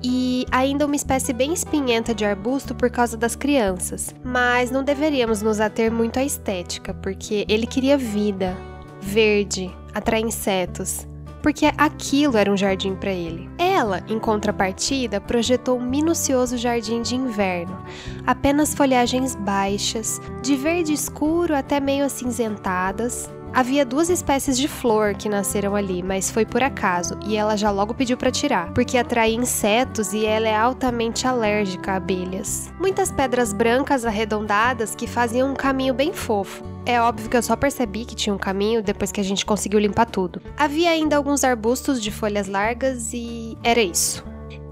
E 0.04 0.44
ainda 0.50 0.84
uma 0.84 0.96
espécie 0.96 1.32
bem 1.32 1.52
espinhenta 1.52 2.12
de 2.12 2.24
arbusto 2.24 2.74
por 2.74 2.90
causa 2.90 3.16
das 3.16 3.36
crianças. 3.36 4.12
Mas 4.24 4.68
não 4.70 4.82
deveríamos 4.82 5.42
nos 5.42 5.60
ater 5.60 5.92
muito 5.92 6.18
à 6.18 6.24
estética, 6.24 6.92
porque 6.92 7.44
ele 7.48 7.68
queria 7.68 7.96
vida, 7.96 8.56
verde, 9.00 9.70
atrair 9.94 10.24
insetos 10.24 11.06
porque 11.42 11.66
aquilo 11.76 12.36
era 12.36 12.50
um 12.50 12.56
jardim 12.56 12.94
para 12.94 13.10
ele. 13.10 13.50
Ela, 13.58 14.02
em 14.08 14.18
contrapartida, 14.18 15.20
projetou 15.20 15.78
um 15.78 15.84
minucioso 15.84 16.56
jardim 16.56 17.02
de 17.02 17.16
inverno, 17.16 17.76
apenas 18.26 18.74
folhagens 18.74 19.34
baixas, 19.34 20.20
de 20.40 20.56
verde 20.56 20.92
escuro 20.92 21.54
até 21.54 21.80
meio 21.80 22.04
acinzentadas, 22.04 23.28
Havia 23.54 23.84
duas 23.84 24.08
espécies 24.08 24.56
de 24.56 24.66
flor 24.66 25.14
que 25.14 25.28
nasceram 25.28 25.76
ali, 25.76 26.02
mas 26.02 26.30
foi 26.30 26.46
por 26.46 26.62
acaso, 26.62 27.18
e 27.26 27.36
ela 27.36 27.54
já 27.54 27.70
logo 27.70 27.92
pediu 27.92 28.16
para 28.16 28.30
tirar, 28.30 28.72
porque 28.72 28.96
atraía 28.96 29.36
insetos 29.36 30.14
e 30.14 30.24
ela 30.24 30.48
é 30.48 30.56
altamente 30.56 31.26
alérgica 31.26 31.92
a 31.92 31.96
abelhas. 31.96 32.72
Muitas 32.80 33.12
pedras 33.12 33.52
brancas 33.52 34.06
arredondadas 34.06 34.94
que 34.94 35.06
faziam 35.06 35.50
um 35.50 35.54
caminho 35.54 35.92
bem 35.92 36.14
fofo. 36.14 36.64
É 36.86 36.98
óbvio 36.98 37.28
que 37.28 37.36
eu 37.36 37.42
só 37.42 37.54
percebi 37.54 38.06
que 38.06 38.14
tinha 38.14 38.34
um 38.34 38.38
caminho 38.38 38.82
depois 38.82 39.12
que 39.12 39.20
a 39.20 39.24
gente 39.24 39.44
conseguiu 39.44 39.78
limpar 39.78 40.06
tudo. 40.06 40.40
Havia 40.56 40.88
ainda 40.88 41.14
alguns 41.14 41.44
arbustos 41.44 42.02
de 42.02 42.10
folhas 42.10 42.48
largas 42.48 43.12
e 43.12 43.58
era 43.62 43.82
isso. 43.82 44.24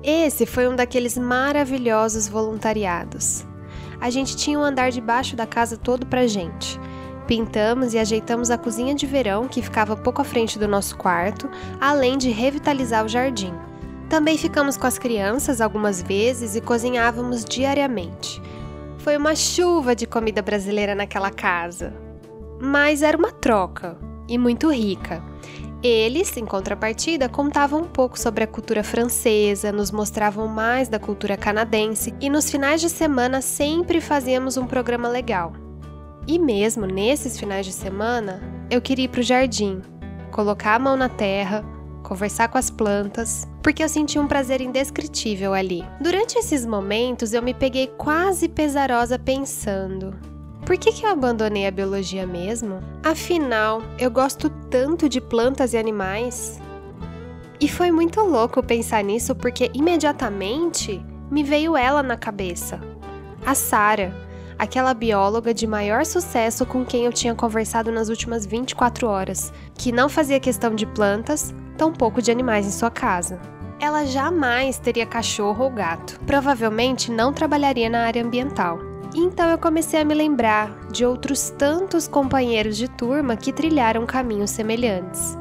Esse 0.02 0.46
foi 0.46 0.66
um 0.66 0.74
daqueles 0.74 1.18
maravilhosos 1.18 2.26
voluntariados. 2.26 3.44
A 4.00 4.08
gente 4.08 4.34
tinha 4.34 4.58
um 4.58 4.62
andar 4.62 4.90
debaixo 4.90 5.36
da 5.36 5.46
casa 5.46 5.76
todo 5.76 6.06
pra 6.06 6.26
gente. 6.26 6.80
Pintamos 7.30 7.94
e 7.94 7.98
ajeitamos 8.00 8.50
a 8.50 8.58
cozinha 8.58 8.92
de 8.92 9.06
verão, 9.06 9.46
que 9.46 9.62
ficava 9.62 9.94
pouco 9.96 10.20
à 10.20 10.24
frente 10.24 10.58
do 10.58 10.66
nosso 10.66 10.96
quarto, 10.96 11.48
além 11.80 12.18
de 12.18 12.28
revitalizar 12.28 13.04
o 13.04 13.08
jardim. 13.08 13.54
Também 14.08 14.36
ficamos 14.36 14.76
com 14.76 14.84
as 14.84 14.98
crianças 14.98 15.60
algumas 15.60 16.02
vezes 16.02 16.56
e 16.56 16.60
cozinhávamos 16.60 17.44
diariamente. 17.44 18.42
Foi 18.98 19.16
uma 19.16 19.36
chuva 19.36 19.94
de 19.94 20.08
comida 20.08 20.42
brasileira 20.42 20.92
naquela 20.92 21.30
casa. 21.30 21.94
Mas 22.60 23.00
era 23.00 23.16
uma 23.16 23.30
troca 23.30 23.96
e 24.28 24.36
muito 24.36 24.68
rica. 24.68 25.22
Eles, 25.84 26.36
em 26.36 26.44
contrapartida, 26.44 27.28
contavam 27.28 27.82
um 27.82 27.88
pouco 27.88 28.18
sobre 28.18 28.42
a 28.42 28.48
cultura 28.48 28.82
francesa, 28.82 29.70
nos 29.70 29.92
mostravam 29.92 30.48
mais 30.48 30.88
da 30.88 30.98
cultura 30.98 31.36
canadense 31.36 32.12
e 32.20 32.28
nos 32.28 32.50
finais 32.50 32.80
de 32.80 32.88
semana 32.88 33.40
sempre 33.40 34.00
fazíamos 34.00 34.56
um 34.56 34.66
programa 34.66 35.08
legal. 35.08 35.52
E 36.30 36.38
mesmo 36.38 36.86
nesses 36.86 37.36
finais 37.36 37.66
de 37.66 37.72
semana, 37.72 38.40
eu 38.70 38.80
queria 38.80 39.06
ir 39.06 39.08
para 39.08 39.18
o 39.18 39.24
jardim, 39.24 39.82
colocar 40.30 40.76
a 40.76 40.78
mão 40.78 40.96
na 40.96 41.08
terra, 41.08 41.64
conversar 42.04 42.46
com 42.46 42.56
as 42.56 42.70
plantas, 42.70 43.48
porque 43.60 43.82
eu 43.82 43.88
senti 43.88 44.16
um 44.16 44.28
prazer 44.28 44.60
indescritível 44.60 45.52
ali. 45.52 45.84
Durante 46.00 46.38
esses 46.38 46.64
momentos, 46.64 47.32
eu 47.32 47.42
me 47.42 47.52
peguei 47.52 47.88
quase 47.88 48.48
pesarosa 48.48 49.18
pensando: 49.18 50.14
por 50.64 50.78
que, 50.78 50.92
que 50.92 51.04
eu 51.04 51.10
abandonei 51.10 51.66
a 51.66 51.70
biologia 51.72 52.24
mesmo? 52.24 52.78
Afinal, 53.02 53.82
eu 53.98 54.08
gosto 54.08 54.48
tanto 54.70 55.08
de 55.08 55.20
plantas 55.20 55.72
e 55.72 55.78
animais. 55.78 56.60
E 57.60 57.66
foi 57.66 57.90
muito 57.90 58.20
louco 58.20 58.62
pensar 58.62 59.02
nisso 59.02 59.34
porque 59.34 59.68
imediatamente 59.74 61.04
me 61.28 61.42
veio 61.42 61.76
ela 61.76 62.04
na 62.04 62.16
cabeça. 62.16 62.80
A 63.44 63.52
Sara 63.52 64.29
aquela 64.60 64.92
bióloga 64.92 65.54
de 65.54 65.66
maior 65.66 66.04
sucesso 66.04 66.66
com 66.66 66.84
quem 66.84 67.06
eu 67.06 67.12
tinha 67.12 67.34
conversado 67.34 67.90
nas 67.90 68.10
últimas 68.10 68.44
24 68.44 69.08
horas, 69.08 69.50
que 69.74 69.90
não 69.90 70.06
fazia 70.06 70.38
questão 70.38 70.74
de 70.74 70.84
plantas, 70.84 71.54
tampouco 71.78 72.20
de 72.20 72.30
animais 72.30 72.66
em 72.66 72.70
sua 72.70 72.90
casa. 72.90 73.40
Ela 73.80 74.04
jamais 74.04 74.76
teria 74.76 75.06
cachorro 75.06 75.64
ou 75.64 75.70
gato, 75.70 76.20
provavelmente 76.26 77.10
não 77.10 77.32
trabalharia 77.32 77.88
na 77.88 78.04
área 78.04 78.22
ambiental. 78.22 78.78
Então 79.14 79.48
eu 79.48 79.56
comecei 79.56 79.98
a 79.98 80.04
me 80.04 80.12
lembrar 80.12 80.88
de 80.92 81.06
outros 81.06 81.48
tantos 81.56 82.06
companheiros 82.06 82.76
de 82.76 82.86
turma 82.86 83.38
que 83.38 83.54
trilharam 83.54 84.04
caminhos 84.04 84.50
semelhantes. 84.50 85.38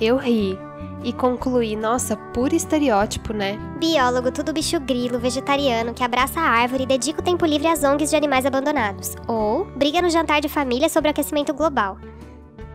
Eu 0.00 0.16
ri 0.16 0.58
e 1.02 1.12
concluí, 1.12 1.76
nossa, 1.76 2.16
puro 2.16 2.54
estereótipo, 2.54 3.32
né? 3.32 3.58
Biólogo, 3.78 4.32
tudo 4.32 4.52
bicho 4.52 4.78
grilo, 4.80 5.18
vegetariano, 5.18 5.94
que 5.94 6.02
abraça 6.02 6.40
a 6.40 6.48
árvore 6.48 6.84
e 6.84 6.86
dedica 6.86 7.20
o 7.20 7.24
tempo 7.24 7.46
livre 7.46 7.68
às 7.68 7.84
ONGs 7.84 8.10
de 8.10 8.16
animais 8.16 8.44
abandonados. 8.44 9.14
Ou 9.26 9.64
briga 9.64 10.02
no 10.02 10.10
jantar 10.10 10.40
de 10.40 10.48
família 10.48 10.88
sobre 10.88 11.08
o 11.08 11.12
aquecimento 11.12 11.54
global. 11.54 11.98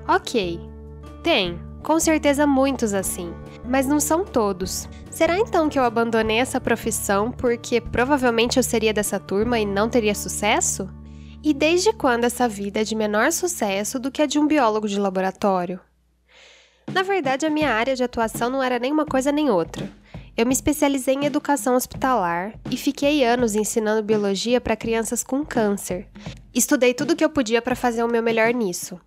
Ok, 0.07 0.59
tem, 1.21 1.59
com 1.81 1.99
certeza 1.99 2.47
muitos 2.47 2.93
assim, 2.93 3.33
mas 3.63 3.85
não 3.85 3.99
são 3.99 4.23
todos. 4.23 4.87
Será 5.09 5.37
então 5.37 5.69
que 5.69 5.77
eu 5.77 5.83
abandonei 5.83 6.39
essa 6.39 6.59
profissão 6.59 7.31
porque 7.31 7.79
provavelmente 7.79 8.57
eu 8.57 8.63
seria 8.63 8.93
dessa 8.93 9.19
turma 9.19 9.59
e 9.59 9.65
não 9.65 9.89
teria 9.89 10.15
sucesso? 10.15 10.89
E 11.43 11.53
desde 11.53 11.91
quando 11.91 12.23
essa 12.23 12.47
vida 12.47 12.79
é 12.79 12.83
de 12.85 12.95
menor 12.95 13.31
sucesso 13.33 13.99
do 13.99 14.09
que 14.09 14.21
a 14.21 14.25
de 14.25 14.39
um 14.39 14.47
biólogo 14.47 14.87
de 14.87 14.97
laboratório? 14.97 15.79
Na 16.91 17.03
verdade, 17.03 17.45
a 17.45 17.49
minha 17.49 17.69
área 17.69 17.95
de 17.95 18.03
atuação 18.03 18.49
não 18.49 18.61
era 18.61 18.79
nem 18.79 18.91
uma 18.91 19.05
coisa 19.05 19.31
nem 19.31 19.49
outra. 19.49 19.89
Eu 20.35 20.47
me 20.47 20.53
especializei 20.53 21.13
em 21.13 21.25
educação 21.25 21.75
hospitalar 21.75 22.53
e 22.71 22.75
fiquei 22.75 23.23
anos 23.23 23.53
ensinando 23.53 24.01
biologia 24.01 24.59
para 24.59 24.75
crianças 24.75 25.23
com 25.23 25.45
câncer. 25.45 26.07
Estudei 26.53 26.93
tudo 26.93 27.11
o 27.11 27.15
que 27.15 27.23
eu 27.23 27.29
podia 27.29 27.61
para 27.61 27.75
fazer 27.75 28.03
o 28.03 28.07
meu 28.07 28.23
melhor 28.23 28.51
nisso. 28.51 28.99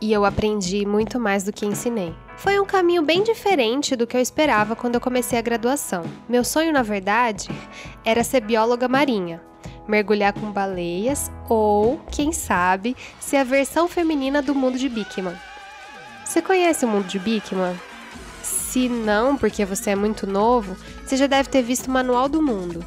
E 0.00 0.12
eu 0.12 0.24
aprendi 0.24 0.86
muito 0.86 1.20
mais 1.20 1.44
do 1.44 1.52
que 1.52 1.66
ensinei. 1.66 2.14
Foi 2.38 2.58
um 2.58 2.64
caminho 2.64 3.02
bem 3.02 3.22
diferente 3.22 3.94
do 3.94 4.06
que 4.06 4.16
eu 4.16 4.20
esperava 4.20 4.74
quando 4.74 4.94
eu 4.94 5.00
comecei 5.00 5.38
a 5.38 5.42
graduação. 5.42 6.04
Meu 6.26 6.42
sonho, 6.42 6.72
na 6.72 6.82
verdade, 6.82 7.48
era 8.02 8.24
ser 8.24 8.40
bióloga 8.40 8.88
marinha, 8.88 9.42
mergulhar 9.86 10.32
com 10.32 10.50
baleias 10.50 11.30
ou, 11.48 12.00
quem 12.10 12.32
sabe, 12.32 12.96
ser 13.20 13.36
a 13.36 13.44
versão 13.44 13.86
feminina 13.86 14.40
do 14.40 14.54
mundo 14.54 14.78
de 14.78 14.88
Bickman. 14.88 15.36
Você 16.32 16.40
conhece 16.40 16.82
o 16.86 16.88
mundo 16.88 17.06
de 17.06 17.18
Bikman? 17.18 17.78
Se 18.42 18.88
não, 18.88 19.36
porque 19.36 19.66
você 19.66 19.90
é 19.90 19.94
muito 19.94 20.26
novo, 20.26 20.74
você 21.04 21.14
já 21.14 21.26
deve 21.26 21.50
ter 21.50 21.60
visto 21.60 21.88
o 21.88 21.90
Manual 21.90 22.26
do 22.26 22.40
Mundo. 22.40 22.82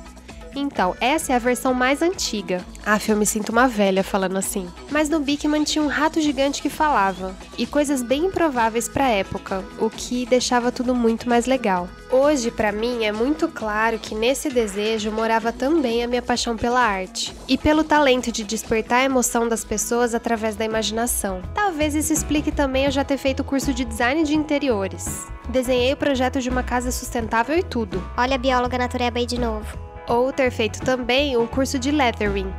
Então, 0.56 0.96
essa 1.02 1.34
é 1.34 1.36
a 1.36 1.40
versão 1.40 1.74
mais 1.74 2.02
antiga. 2.02 2.64
Ah, 2.86 3.00
eu 3.08 3.18
me 3.18 3.26
sinto 3.26 3.52
uma 3.52 3.68
velha 3.68 4.04
falando 4.04 4.38
assim. 4.38 4.68
Mas 4.90 5.10
no 5.10 5.20
Bigman 5.20 5.64
tinha 5.64 5.84
um 5.84 5.88
rato 5.88 6.22
gigante 6.22 6.62
que 6.62 6.70
falava, 6.70 7.36
e 7.58 7.66
coisas 7.66 8.02
bem 8.02 8.26
improváveis 8.26 8.88
para 8.88 9.06
a 9.06 9.10
época, 9.10 9.64
o 9.80 9.90
que 9.90 10.26
deixava 10.26 10.72
tudo 10.72 10.96
muito 10.96 11.28
mais 11.28 11.46
legal. 11.46 11.90
Hoje, 12.10 12.52
para 12.52 12.72
mim, 12.72 13.04
é 13.04 13.12
muito 13.12 13.48
claro 13.48 14.00
que 14.00 14.16
nesse 14.16 14.50
desejo 14.50 15.12
morava 15.12 15.52
também 15.52 16.04
a 16.04 16.08
minha 16.08 16.22
paixão 16.22 16.56
pela 16.56 16.80
arte 16.80 17.36
e 17.48 17.58
pelo 17.58 17.84
talento 17.84 18.32
de 18.32 18.44
despertar 18.44 19.00
a 19.00 19.06
emoção 19.06 19.50
das 19.50 19.66
pessoas 19.66 20.16
através 20.16 20.56
da 20.56 20.64
imaginação. 20.64 21.42
Talvez 21.54 21.96
isso 21.96 22.14
explique 22.14 22.52
também 22.52 22.86
eu 22.86 22.92
já 22.92 23.04
ter 23.04 23.18
feito 23.18 23.42
o 23.42 23.44
curso 23.44 23.74
de 23.74 23.84
design 23.84 24.24
de 24.24 24.36
interiores. 24.36 25.26
Desenhei 25.50 25.94
o 25.94 25.98
projeto 25.98 26.40
de 26.40 26.50
uma 26.50 26.64
casa 26.64 26.92
sustentável 26.92 27.58
e 27.58 27.64
tudo. 27.64 28.02
Olha 28.18 28.36
a 28.36 28.40
bióloga 28.40 28.78
natureba 28.78 29.20
aí 29.20 29.26
de 29.26 29.40
novo 29.40 29.85
ou 30.08 30.32
ter 30.32 30.52
feito 30.52 30.82
também 30.82 31.38
um 31.38 31.48
curso 31.48 31.78
de 31.80 31.92
lettering. 31.92 32.52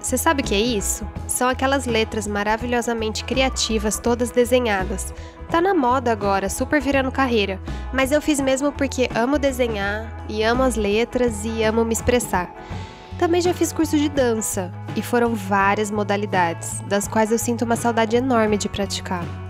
Você 0.00 0.16
sabe 0.16 0.42
o 0.42 0.44
que 0.44 0.54
é 0.54 0.60
isso? 0.60 1.06
São 1.26 1.48
aquelas 1.48 1.84
letras 1.84 2.26
maravilhosamente 2.26 3.24
criativas, 3.24 3.98
todas 3.98 4.30
desenhadas. 4.30 5.12
Tá 5.50 5.60
na 5.60 5.74
moda 5.74 6.12
agora, 6.12 6.48
super 6.48 6.80
virando 6.80 7.10
carreira, 7.10 7.60
mas 7.92 8.12
eu 8.12 8.22
fiz 8.22 8.38
mesmo 8.38 8.70
porque 8.70 9.08
amo 9.14 9.38
desenhar 9.38 10.24
e 10.28 10.42
amo 10.42 10.62
as 10.62 10.76
letras 10.76 11.44
e 11.44 11.62
amo 11.64 11.84
me 11.84 11.92
expressar. 11.92 12.54
Também 13.18 13.40
já 13.40 13.52
fiz 13.52 13.72
curso 13.72 13.96
de 13.96 14.08
dança 14.08 14.72
e 14.94 15.02
foram 15.02 15.34
várias 15.34 15.90
modalidades, 15.90 16.80
das 16.82 17.08
quais 17.08 17.32
eu 17.32 17.38
sinto 17.38 17.64
uma 17.64 17.74
saudade 17.74 18.14
enorme 18.14 18.56
de 18.56 18.68
praticar. 18.68 19.47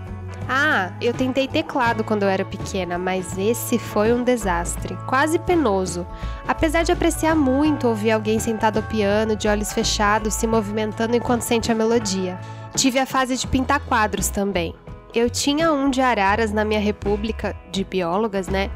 Ah, 0.51 0.91
eu 0.99 1.13
tentei 1.13 1.47
teclado 1.47 2.03
quando 2.03 2.23
eu 2.23 2.27
era 2.27 2.43
pequena, 2.43 2.97
mas 2.97 3.37
esse 3.37 3.77
foi 3.77 4.11
um 4.11 4.23
desastre, 4.23 4.97
quase 5.07 5.37
penoso. 5.37 6.07
Apesar 6.47 6.81
de 6.81 6.91
apreciar 6.91 7.35
muito 7.35 7.87
ouvir 7.87 8.09
alguém 8.09 8.39
sentado 8.39 8.77
ao 8.77 8.83
piano, 8.83 9.35
de 9.35 9.47
olhos 9.47 9.71
fechados, 9.71 10.33
se 10.33 10.47
movimentando 10.47 11.15
enquanto 11.15 11.43
sente 11.43 11.71
a 11.71 11.75
melodia. 11.75 12.39
Tive 12.75 12.97
a 12.97 13.05
fase 13.05 13.37
de 13.37 13.45
pintar 13.45 13.79
quadros 13.81 14.29
também. 14.29 14.73
Eu 15.13 15.29
tinha 15.29 15.71
um 15.71 15.87
de 15.87 16.01
araras 16.01 16.51
na 16.51 16.65
minha 16.65 16.79
república, 16.79 17.55
de 17.71 17.83
biólogas, 17.83 18.47
né? 18.47 18.71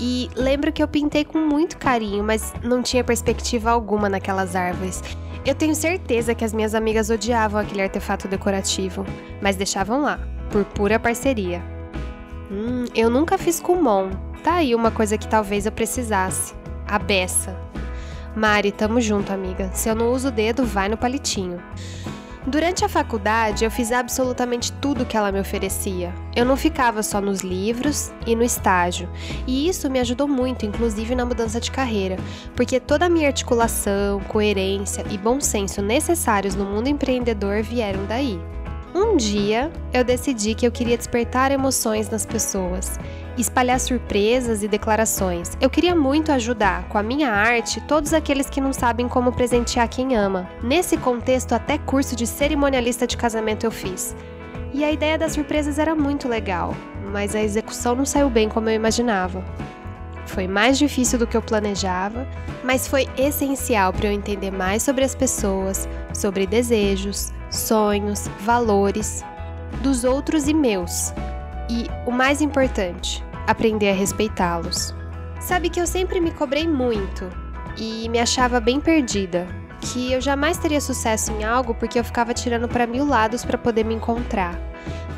E 0.00 0.30
lembro 0.34 0.72
que 0.72 0.82
eu 0.82 0.88
pintei 0.88 1.26
com 1.26 1.40
muito 1.40 1.76
carinho, 1.76 2.24
mas 2.24 2.54
não 2.62 2.82
tinha 2.82 3.04
perspectiva 3.04 3.70
alguma 3.70 4.08
naquelas 4.08 4.56
árvores. 4.56 5.02
Eu 5.44 5.54
tenho 5.54 5.74
certeza 5.74 6.34
que 6.34 6.44
as 6.44 6.54
minhas 6.54 6.74
amigas 6.74 7.10
odiavam 7.10 7.60
aquele 7.60 7.82
artefato 7.82 8.26
decorativo, 8.26 9.04
mas 9.42 9.56
deixavam 9.56 10.00
lá, 10.00 10.18
por 10.50 10.64
pura 10.64 10.98
parceria. 10.98 11.62
Hum, 12.50 12.84
eu 12.94 13.10
nunca 13.10 13.36
fiz 13.36 13.60
Kumon. 13.60 14.10
Tá 14.42 14.56
aí 14.56 14.74
uma 14.74 14.90
coisa 14.90 15.18
que 15.18 15.26
talvez 15.26 15.66
eu 15.66 15.72
precisasse. 15.72 16.54
A 16.86 16.98
beça. 16.98 17.56
Mari, 18.36 18.70
tamo 18.70 19.00
junto, 19.00 19.32
amiga. 19.32 19.70
Se 19.72 19.88
eu 19.88 19.94
não 19.94 20.12
uso 20.12 20.28
o 20.28 20.30
dedo, 20.30 20.64
vai 20.64 20.88
no 20.88 20.96
palitinho. 20.96 21.60
Durante 22.46 22.84
a 22.84 22.88
faculdade, 22.88 23.64
eu 23.64 23.70
fiz 23.72 23.90
absolutamente 23.90 24.70
tudo 24.74 25.04
que 25.04 25.16
ela 25.16 25.32
me 25.32 25.40
oferecia. 25.40 26.14
Eu 26.34 26.44
não 26.44 26.56
ficava 26.56 27.02
só 27.02 27.20
nos 27.20 27.40
livros 27.40 28.12
e 28.24 28.36
no 28.36 28.44
estágio, 28.44 29.08
e 29.48 29.68
isso 29.68 29.90
me 29.90 29.98
ajudou 29.98 30.28
muito, 30.28 30.64
inclusive 30.64 31.16
na 31.16 31.26
mudança 31.26 31.60
de 31.60 31.72
carreira, 31.72 32.16
porque 32.54 32.78
toda 32.78 33.06
a 33.06 33.08
minha 33.08 33.26
articulação, 33.26 34.20
coerência 34.28 35.04
e 35.10 35.18
bom 35.18 35.40
senso 35.40 35.82
necessários 35.82 36.54
no 36.54 36.64
mundo 36.64 36.86
empreendedor 36.86 37.64
vieram 37.64 38.06
daí. 38.06 38.40
Um 38.96 39.14
dia, 39.14 39.70
eu 39.92 40.02
decidi 40.02 40.54
que 40.54 40.66
eu 40.66 40.72
queria 40.72 40.96
despertar 40.96 41.52
emoções 41.52 42.08
nas 42.08 42.24
pessoas 42.24 42.98
espalhar 43.38 43.78
surpresas 43.78 44.62
e 44.62 44.68
declarações. 44.68 45.56
Eu 45.60 45.68
queria 45.68 45.94
muito 45.94 46.32
ajudar, 46.32 46.88
com 46.88 46.98
a 46.98 47.02
minha 47.02 47.30
arte, 47.30 47.80
todos 47.82 48.14
aqueles 48.14 48.48
que 48.48 48.60
não 48.60 48.72
sabem 48.72 49.08
como 49.08 49.32
presentear 49.32 49.88
quem 49.88 50.16
ama. 50.16 50.48
Nesse 50.62 50.96
contexto, 50.96 51.52
até 51.52 51.78
curso 51.78 52.16
de 52.16 52.26
cerimonialista 52.26 53.06
de 53.06 53.16
casamento 53.16 53.64
eu 53.64 53.70
fiz. 53.70 54.16
E 54.72 54.84
a 54.84 54.90
ideia 54.90 55.18
das 55.18 55.32
surpresas 55.32 55.78
era 55.78 55.94
muito 55.94 56.28
legal, 56.28 56.74
mas 57.12 57.34
a 57.34 57.42
execução 57.42 57.94
não 57.94 58.06
saiu 58.06 58.30
bem 58.30 58.48
como 58.48 58.68
eu 58.68 58.74
imaginava. 58.74 59.44
Foi 60.26 60.48
mais 60.48 60.76
difícil 60.76 61.18
do 61.18 61.26
que 61.26 61.36
eu 61.36 61.42
planejava, 61.42 62.26
mas 62.64 62.88
foi 62.88 63.06
essencial 63.16 63.92
para 63.92 64.08
eu 64.08 64.12
entender 64.12 64.50
mais 64.50 64.82
sobre 64.82 65.04
as 65.04 65.14
pessoas, 65.14 65.88
sobre 66.12 66.46
desejos, 66.46 67.32
sonhos, 67.58 68.28
valores 68.40 69.24
dos 69.82 70.04
outros 70.04 70.48
e 70.48 70.54
meus. 70.54 71.12
E 71.68 71.86
o 72.06 72.10
mais 72.10 72.40
importante, 72.40 73.24
aprender 73.46 73.90
a 73.90 73.94
respeitá-los. 73.94 74.94
Sabe 75.40 75.68
que 75.68 75.80
eu 75.80 75.86
sempre 75.86 76.20
me 76.20 76.30
cobrei 76.30 76.66
muito 76.66 77.30
e 77.76 78.08
me 78.08 78.18
achava 78.18 78.60
bem 78.60 78.80
perdida, 78.80 79.46
que 79.80 80.12
eu 80.12 80.20
jamais 80.20 80.58
teria 80.58 80.80
sucesso 80.80 81.32
em 81.32 81.44
algo 81.44 81.74
porque 81.74 81.98
eu 81.98 82.04
ficava 82.04 82.34
tirando 82.34 82.68
para 82.68 82.86
mil 82.86 83.06
lados 83.06 83.44
para 83.44 83.58
poder 83.58 83.84
me 83.84 83.94
encontrar. 83.94 84.58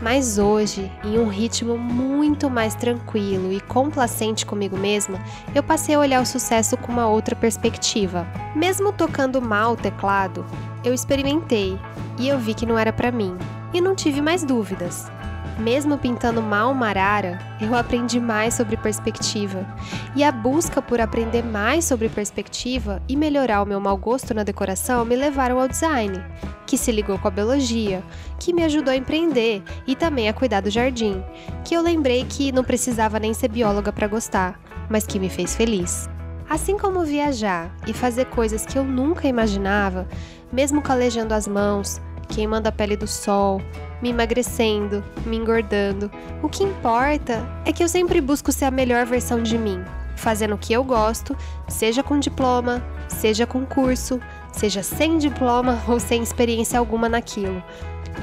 Mas 0.00 0.38
hoje, 0.38 0.90
em 1.04 1.18
um 1.18 1.28
ritmo 1.28 1.76
muito 1.76 2.48
mais 2.48 2.74
tranquilo 2.74 3.52
e 3.52 3.60
complacente 3.60 4.46
comigo 4.46 4.76
mesma, 4.76 5.20
eu 5.54 5.62
passei 5.62 5.94
a 5.94 5.98
olhar 5.98 6.22
o 6.22 6.26
sucesso 6.26 6.76
com 6.76 6.92
uma 6.92 7.08
outra 7.08 7.34
perspectiva. 7.34 8.26
Mesmo 8.54 8.92
tocando 8.92 9.42
mal 9.42 9.72
o 9.72 9.76
teclado, 9.76 10.46
eu 10.84 10.94
experimentei 10.94 11.78
e 12.16 12.28
eu 12.28 12.38
vi 12.38 12.54
que 12.54 12.66
não 12.66 12.78
era 12.78 12.92
para 12.92 13.10
mim, 13.10 13.36
e 13.72 13.80
não 13.80 13.94
tive 13.94 14.20
mais 14.20 14.44
dúvidas. 14.44 15.10
Mesmo 15.58 15.98
pintando 15.98 16.40
mal 16.40 16.70
uma 16.70 16.86
arara, 16.86 17.36
eu 17.60 17.74
aprendi 17.74 18.20
mais 18.20 18.54
sobre 18.54 18.76
perspectiva. 18.76 19.66
E 20.14 20.22
a 20.22 20.30
busca 20.30 20.80
por 20.80 21.00
aprender 21.00 21.42
mais 21.42 21.84
sobre 21.84 22.08
perspectiva 22.08 23.02
e 23.08 23.16
melhorar 23.16 23.62
o 23.62 23.66
meu 23.66 23.80
mau 23.80 23.96
gosto 23.96 24.32
na 24.32 24.44
decoração 24.44 25.04
me 25.04 25.16
levaram 25.16 25.58
ao 25.58 25.66
design, 25.66 26.22
que 26.64 26.78
se 26.78 26.92
ligou 26.92 27.18
com 27.18 27.26
a 27.26 27.32
biologia, 27.32 28.04
que 28.38 28.52
me 28.52 28.62
ajudou 28.62 28.92
a 28.92 28.96
empreender 28.96 29.64
e 29.84 29.96
também 29.96 30.28
a 30.28 30.32
cuidar 30.32 30.60
do 30.60 30.70
jardim, 30.70 31.24
que 31.64 31.74
eu 31.74 31.82
lembrei 31.82 32.24
que 32.24 32.52
não 32.52 32.62
precisava 32.62 33.18
nem 33.18 33.34
ser 33.34 33.48
bióloga 33.48 33.92
para 33.92 34.06
gostar, 34.06 34.60
mas 34.88 35.08
que 35.08 35.18
me 35.18 35.28
fez 35.28 35.56
feliz. 35.56 36.08
Assim 36.48 36.78
como 36.78 37.04
viajar 37.04 37.74
e 37.84 37.92
fazer 37.92 38.26
coisas 38.26 38.64
que 38.64 38.78
eu 38.78 38.84
nunca 38.84 39.26
imaginava, 39.26 40.06
mesmo 40.52 40.80
calejando 40.80 41.34
as 41.34 41.48
mãos, 41.48 42.00
queimando 42.28 42.68
a 42.68 42.72
pele 42.72 42.96
do 42.96 43.08
sol, 43.08 43.60
me 44.02 44.10
emagrecendo, 44.10 45.04
me 45.26 45.36
engordando. 45.36 46.10
O 46.42 46.48
que 46.48 46.64
importa 46.64 47.46
é 47.64 47.72
que 47.72 47.82
eu 47.82 47.88
sempre 47.88 48.20
busco 48.20 48.52
ser 48.52 48.66
a 48.66 48.70
melhor 48.70 49.06
versão 49.06 49.42
de 49.42 49.58
mim, 49.58 49.82
fazendo 50.16 50.54
o 50.54 50.58
que 50.58 50.72
eu 50.72 50.84
gosto, 50.84 51.36
seja 51.68 52.02
com 52.02 52.18
diploma, 52.18 52.82
seja 53.08 53.46
com 53.46 53.64
curso, 53.64 54.20
seja 54.52 54.82
sem 54.82 55.18
diploma 55.18 55.82
ou 55.88 55.98
sem 55.98 56.22
experiência 56.22 56.78
alguma 56.78 57.08
naquilo. 57.08 57.62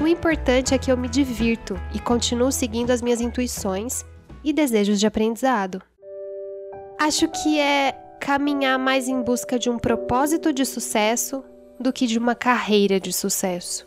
O 0.00 0.06
importante 0.06 0.74
é 0.74 0.78
que 0.78 0.92
eu 0.92 0.96
me 0.96 1.08
divirto 1.08 1.80
e 1.94 1.98
continuo 1.98 2.52
seguindo 2.52 2.90
as 2.90 3.00
minhas 3.00 3.20
intuições 3.20 4.04
e 4.44 4.52
desejos 4.52 5.00
de 5.00 5.06
aprendizado. 5.06 5.80
Acho 6.98 7.28
que 7.28 7.58
é 7.58 7.92
caminhar 8.20 8.78
mais 8.78 9.08
em 9.08 9.22
busca 9.22 9.58
de 9.58 9.70
um 9.70 9.78
propósito 9.78 10.52
de 10.52 10.64
sucesso 10.64 11.44
do 11.78 11.92
que 11.92 12.06
de 12.06 12.18
uma 12.18 12.34
carreira 12.34 12.98
de 12.98 13.12
sucesso. 13.12 13.86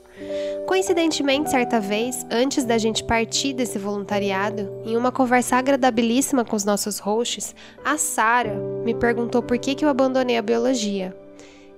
Coincidentemente, 0.68 1.50
certa 1.50 1.80
vez, 1.80 2.26
antes 2.30 2.64
da 2.64 2.78
gente 2.78 3.04
partir 3.04 3.54
desse 3.54 3.80
voluntariado, 3.80 4.72
em 4.86 4.96
uma 4.96 5.12
conversa 5.12 5.56
agradabilíssima 5.56 6.46
com 6.46 6.56
os 6.56 6.64
nossos 6.64 7.00
hosts, 7.00 7.56
a 7.84 7.98
Sara 7.98 8.54
me 8.84 8.94
perguntou 8.94 9.42
por 9.42 9.58
que, 9.58 9.74
que 9.74 9.84
eu 9.84 9.90
abandonei 9.90 10.38
a 10.38 10.42
biologia. 10.42 11.16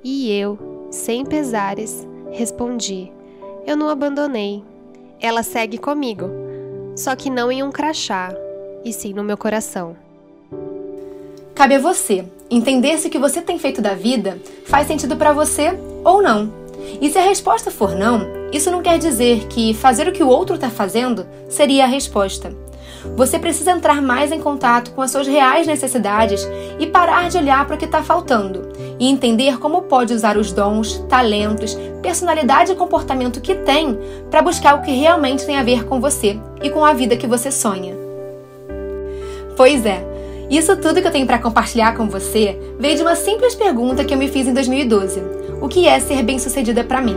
E 0.04 0.32
eu, 0.32 0.88
sem 0.92 1.26
pesares, 1.26 2.06
respondi: 2.32 3.12
Eu 3.66 3.78
não 3.78 3.88
abandonei. 3.88 4.64
Ela 5.22 5.44
segue 5.44 5.78
comigo, 5.78 6.30
só 6.96 7.16
que 7.16 7.30
não 7.30 7.52
em 7.52 7.64
um 7.64 7.72
crachá, 7.72 8.36
e 8.84 8.92
sim 8.92 9.14
no 9.14 9.24
meu 9.24 9.38
coração. 9.38 9.96
Cabe 11.54 11.76
a 11.76 11.80
você 11.80 12.26
entender 12.50 12.98
se 12.98 13.08
o 13.08 13.10
que 13.10 13.20
você 13.20 13.42
tem 13.42 13.60
feito 13.60 13.82
da 13.82 13.94
vida 13.94 14.40
faz 14.66 14.88
sentido 14.88 15.16
para 15.16 15.32
você 15.32 15.70
ou 16.04 16.22
não. 16.22 16.61
E 17.02 17.10
se 17.10 17.18
a 17.18 17.24
resposta 17.24 17.72
for 17.72 17.96
não, 17.96 18.28
isso 18.52 18.72
não 18.72 18.82
quer 18.82 18.98
dizer 18.98 19.48
que 19.48 19.74
fazer 19.74 20.08
o 20.08 20.12
que 20.12 20.24
o 20.24 20.28
outro 20.28 20.56
está 20.56 20.70
fazendo 20.70 21.26
seria 21.50 21.86
a 21.86 21.88
resposta. 21.88 22.52
Você 23.16 23.40
precisa 23.40 23.72
entrar 23.72 24.02
mais 24.02 24.32
em 24.32 24.40
contato 24.40 24.92
com 24.92 25.02
as 25.02 25.12
suas 25.12 25.28
reais 25.28 25.66
necessidades 25.66 26.48
e 26.80 26.86
parar 26.86 27.30
de 27.30 27.38
olhar 27.38 27.66
para 27.66 27.76
o 27.76 27.78
que 27.78 27.86
está 27.86 28.04
faltando 28.04 28.70
e 29.00 29.10
entender 29.10 29.58
como 29.58 29.84
pode 29.84 30.14
usar 30.14 30.38
os 30.38 30.52
dons, 30.52 31.04
talentos, 31.10 31.76
personalidade 32.02 32.72
e 32.72 32.76
comportamento 32.76 33.42
que 33.42 33.56
tem 33.56 33.98
para 34.30 34.42
buscar 34.42 34.76
o 34.76 34.82
que 34.82 34.92
realmente 34.92 35.46
tem 35.46 35.58
a 35.58 35.64
ver 35.64 35.86
com 35.86 36.00
você 36.00 36.40
e 36.62 36.70
com 36.70 36.86
a 36.86 36.94
vida 36.94 37.18
que 37.18 37.26
você 37.26 37.52
sonha. 37.52 37.96
Pois 39.58 39.86
é, 39.86 40.06
isso 40.50 40.76
tudo 40.78 41.02
que 41.02 41.08
eu 41.08 41.12
tenho 41.12 41.26
para 41.26 41.40
compartilhar 41.40 41.96
com 41.96 42.08
você 42.08 42.60
veio 42.78 42.96
de 42.96 43.02
uma 43.02 43.16
simples 43.16 43.56
pergunta 43.56 44.04
que 44.04 44.14
eu 44.14 44.18
me 44.18 44.28
fiz 44.28 44.48
em 44.48 44.54
2012: 44.54 45.22
o 45.62 45.70
que 45.70 45.88
é 45.88 46.00
ser 46.00 46.24
bem-sucedida 46.24 46.84
para 46.84 47.00
mim? 47.00 47.16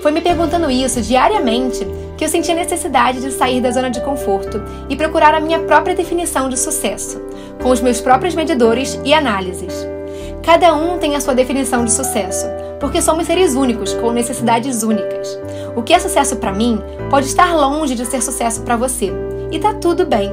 Foi 0.00 0.12
me 0.12 0.20
perguntando 0.20 0.70
isso 0.70 1.00
diariamente 1.00 1.86
que 2.16 2.24
eu 2.24 2.28
senti 2.28 2.52
a 2.52 2.54
necessidade 2.54 3.20
de 3.20 3.32
sair 3.32 3.60
da 3.60 3.72
zona 3.72 3.90
de 3.90 4.00
conforto 4.00 4.62
e 4.88 4.94
procurar 4.94 5.34
a 5.34 5.40
minha 5.40 5.58
própria 5.60 5.94
definição 5.94 6.48
de 6.48 6.56
sucesso, 6.56 7.20
com 7.60 7.70
os 7.70 7.80
meus 7.80 8.00
próprios 8.00 8.34
medidores 8.34 8.98
e 9.04 9.12
análises. 9.12 9.74
Cada 10.42 10.74
um 10.74 10.98
tem 10.98 11.16
a 11.16 11.20
sua 11.20 11.34
definição 11.34 11.84
de 11.84 11.92
sucesso, 11.92 12.46
porque 12.78 13.02
somos 13.02 13.26
seres 13.26 13.54
únicos 13.54 13.92
com 13.94 14.12
necessidades 14.12 14.82
únicas. 14.82 15.38
O 15.74 15.82
que 15.82 15.92
é 15.92 15.98
sucesso 15.98 16.36
para 16.36 16.52
mim 16.52 16.80
pode 17.10 17.26
estar 17.26 17.54
longe 17.54 17.94
de 17.94 18.06
ser 18.06 18.22
sucesso 18.22 18.62
para 18.62 18.76
você, 18.76 19.12
e 19.50 19.58
tá 19.58 19.74
tudo 19.74 20.06
bem. 20.06 20.30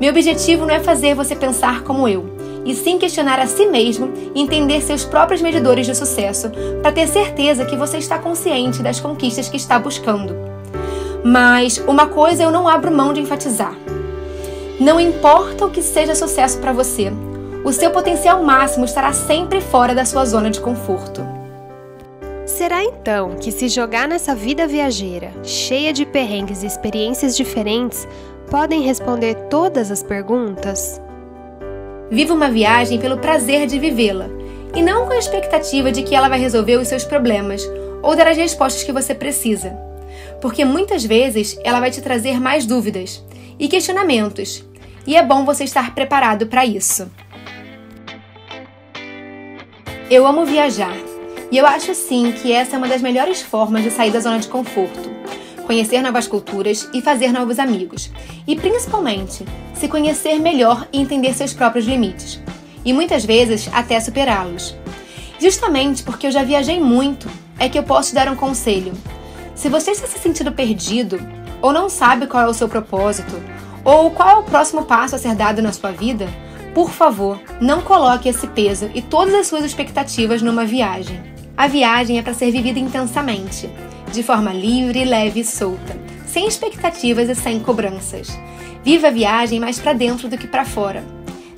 Meu 0.00 0.10
objetivo 0.10 0.64
não 0.64 0.74
é 0.74 0.80
fazer 0.80 1.14
você 1.14 1.34
pensar 1.34 1.82
como 1.82 2.08
eu, 2.08 2.24
e 2.66 2.74
sim 2.74 2.98
questionar 2.98 3.38
a 3.38 3.46
si 3.46 3.64
mesmo 3.66 4.12
e 4.34 4.42
entender 4.42 4.82
seus 4.82 5.04
próprios 5.04 5.40
medidores 5.40 5.86
de 5.86 5.94
sucesso 5.94 6.50
para 6.82 6.92
ter 6.92 7.06
certeza 7.06 7.64
que 7.64 7.76
você 7.76 7.98
está 7.98 8.18
consciente 8.18 8.82
das 8.82 9.00
conquistas 9.00 9.48
que 9.48 9.56
está 9.56 9.78
buscando. 9.78 10.34
Mas 11.24 11.78
uma 11.78 12.08
coisa 12.08 12.42
eu 12.42 12.50
não 12.50 12.68
abro 12.68 12.90
mão 12.90 13.12
de 13.12 13.20
enfatizar: 13.20 13.74
não 14.80 15.00
importa 15.00 15.64
o 15.64 15.70
que 15.70 15.80
seja 15.80 16.14
sucesso 16.14 16.58
para 16.58 16.72
você, 16.72 17.12
o 17.64 17.72
seu 17.72 17.90
potencial 17.90 18.42
máximo 18.42 18.84
estará 18.84 19.12
sempre 19.12 19.60
fora 19.60 19.94
da 19.94 20.04
sua 20.04 20.24
zona 20.24 20.50
de 20.50 20.60
conforto. 20.60 21.24
Será 22.44 22.82
então 22.84 23.36
que 23.36 23.50
se 23.50 23.68
jogar 23.68 24.06
nessa 24.06 24.34
vida 24.34 24.66
viajeira, 24.66 25.32
cheia 25.42 25.92
de 25.92 26.06
perrengues 26.06 26.62
e 26.62 26.66
experiências 26.66 27.36
diferentes, 27.36 28.06
podem 28.50 28.82
responder 28.82 29.34
todas 29.50 29.90
as 29.90 30.02
perguntas? 30.02 31.00
Viva 32.10 32.34
uma 32.34 32.48
viagem 32.48 32.98
pelo 32.98 33.18
prazer 33.18 33.66
de 33.66 33.78
vivê-la 33.78 34.28
e 34.74 34.82
não 34.82 35.06
com 35.06 35.12
a 35.12 35.18
expectativa 35.18 35.90
de 35.90 36.02
que 36.02 36.14
ela 36.14 36.28
vai 36.28 36.38
resolver 36.38 36.76
os 36.76 36.88
seus 36.88 37.04
problemas 37.04 37.62
ou 38.02 38.14
dar 38.14 38.28
as 38.28 38.36
respostas 38.36 38.84
que 38.84 38.92
você 38.92 39.14
precisa. 39.14 39.76
porque 40.40 40.64
muitas 40.64 41.04
vezes 41.04 41.58
ela 41.64 41.80
vai 41.80 41.90
te 41.90 42.00
trazer 42.00 42.40
mais 42.40 42.66
dúvidas 42.66 43.22
e 43.58 43.68
questionamentos, 43.68 44.64
e 45.06 45.16
é 45.16 45.22
bom 45.22 45.44
você 45.44 45.64
estar 45.64 45.94
preparado 45.94 46.46
para 46.46 46.64
isso. 46.64 47.10
Eu 50.10 50.26
amo 50.26 50.44
viajar, 50.44 50.96
e 51.50 51.56
eu 51.56 51.66
acho 51.66 51.94
sim 51.94 52.32
que 52.32 52.52
essa 52.52 52.76
é 52.76 52.78
uma 52.78 52.88
das 52.88 53.02
melhores 53.02 53.40
formas 53.40 53.82
de 53.82 53.90
sair 53.90 54.10
da 54.10 54.20
zona 54.20 54.38
de 54.38 54.48
conforto. 54.48 55.15
Conhecer 55.66 56.00
novas 56.00 56.28
culturas 56.28 56.88
e 56.94 57.02
fazer 57.02 57.32
novos 57.32 57.58
amigos, 57.58 58.10
e 58.46 58.54
principalmente 58.54 59.44
se 59.74 59.88
conhecer 59.88 60.38
melhor 60.38 60.86
e 60.92 61.00
entender 61.00 61.34
seus 61.34 61.52
próprios 61.52 61.84
limites, 61.84 62.40
e 62.84 62.92
muitas 62.92 63.24
vezes 63.24 63.68
até 63.72 63.98
superá-los. 63.98 64.76
Justamente 65.40 66.04
porque 66.04 66.28
eu 66.28 66.30
já 66.30 66.44
viajei 66.44 66.80
muito, 66.80 67.28
é 67.58 67.68
que 67.68 67.76
eu 67.76 67.82
posso 67.82 68.10
te 68.10 68.14
dar 68.14 68.28
um 68.28 68.36
conselho. 68.36 68.92
Se 69.56 69.68
você 69.68 69.90
está 69.90 70.06
se 70.06 70.20
sentindo 70.20 70.52
perdido, 70.52 71.18
ou 71.60 71.72
não 71.72 71.88
sabe 71.88 72.28
qual 72.28 72.44
é 72.44 72.48
o 72.48 72.54
seu 72.54 72.68
propósito, 72.68 73.34
ou 73.84 74.12
qual 74.12 74.28
é 74.28 74.34
o 74.36 74.44
próximo 74.44 74.84
passo 74.84 75.16
a 75.16 75.18
ser 75.18 75.34
dado 75.34 75.60
na 75.60 75.72
sua 75.72 75.90
vida, 75.90 76.28
por 76.74 76.90
favor, 76.90 77.40
não 77.60 77.80
coloque 77.80 78.28
esse 78.28 78.46
peso 78.46 78.88
e 78.94 79.02
todas 79.02 79.34
as 79.34 79.48
suas 79.48 79.64
expectativas 79.64 80.42
numa 80.42 80.64
viagem. 80.64 81.20
A 81.56 81.66
viagem 81.66 82.18
é 82.18 82.22
para 82.22 82.34
ser 82.34 82.52
vivida 82.52 82.78
intensamente, 82.78 83.68
de 84.12 84.22
forma 84.22 84.52
livre, 84.52 85.04
leve 85.04 85.40
e 85.40 85.44
solta, 85.44 85.96
sem 86.26 86.46
expectativas 86.46 87.28
e 87.28 87.34
sem 87.34 87.60
cobranças. 87.60 88.28
Viva 88.84 89.08
a 89.08 89.10
viagem 89.10 89.58
mais 89.58 89.78
para 89.78 89.92
dentro 89.92 90.28
do 90.28 90.38
que 90.38 90.46
para 90.46 90.64
fora. 90.64 91.04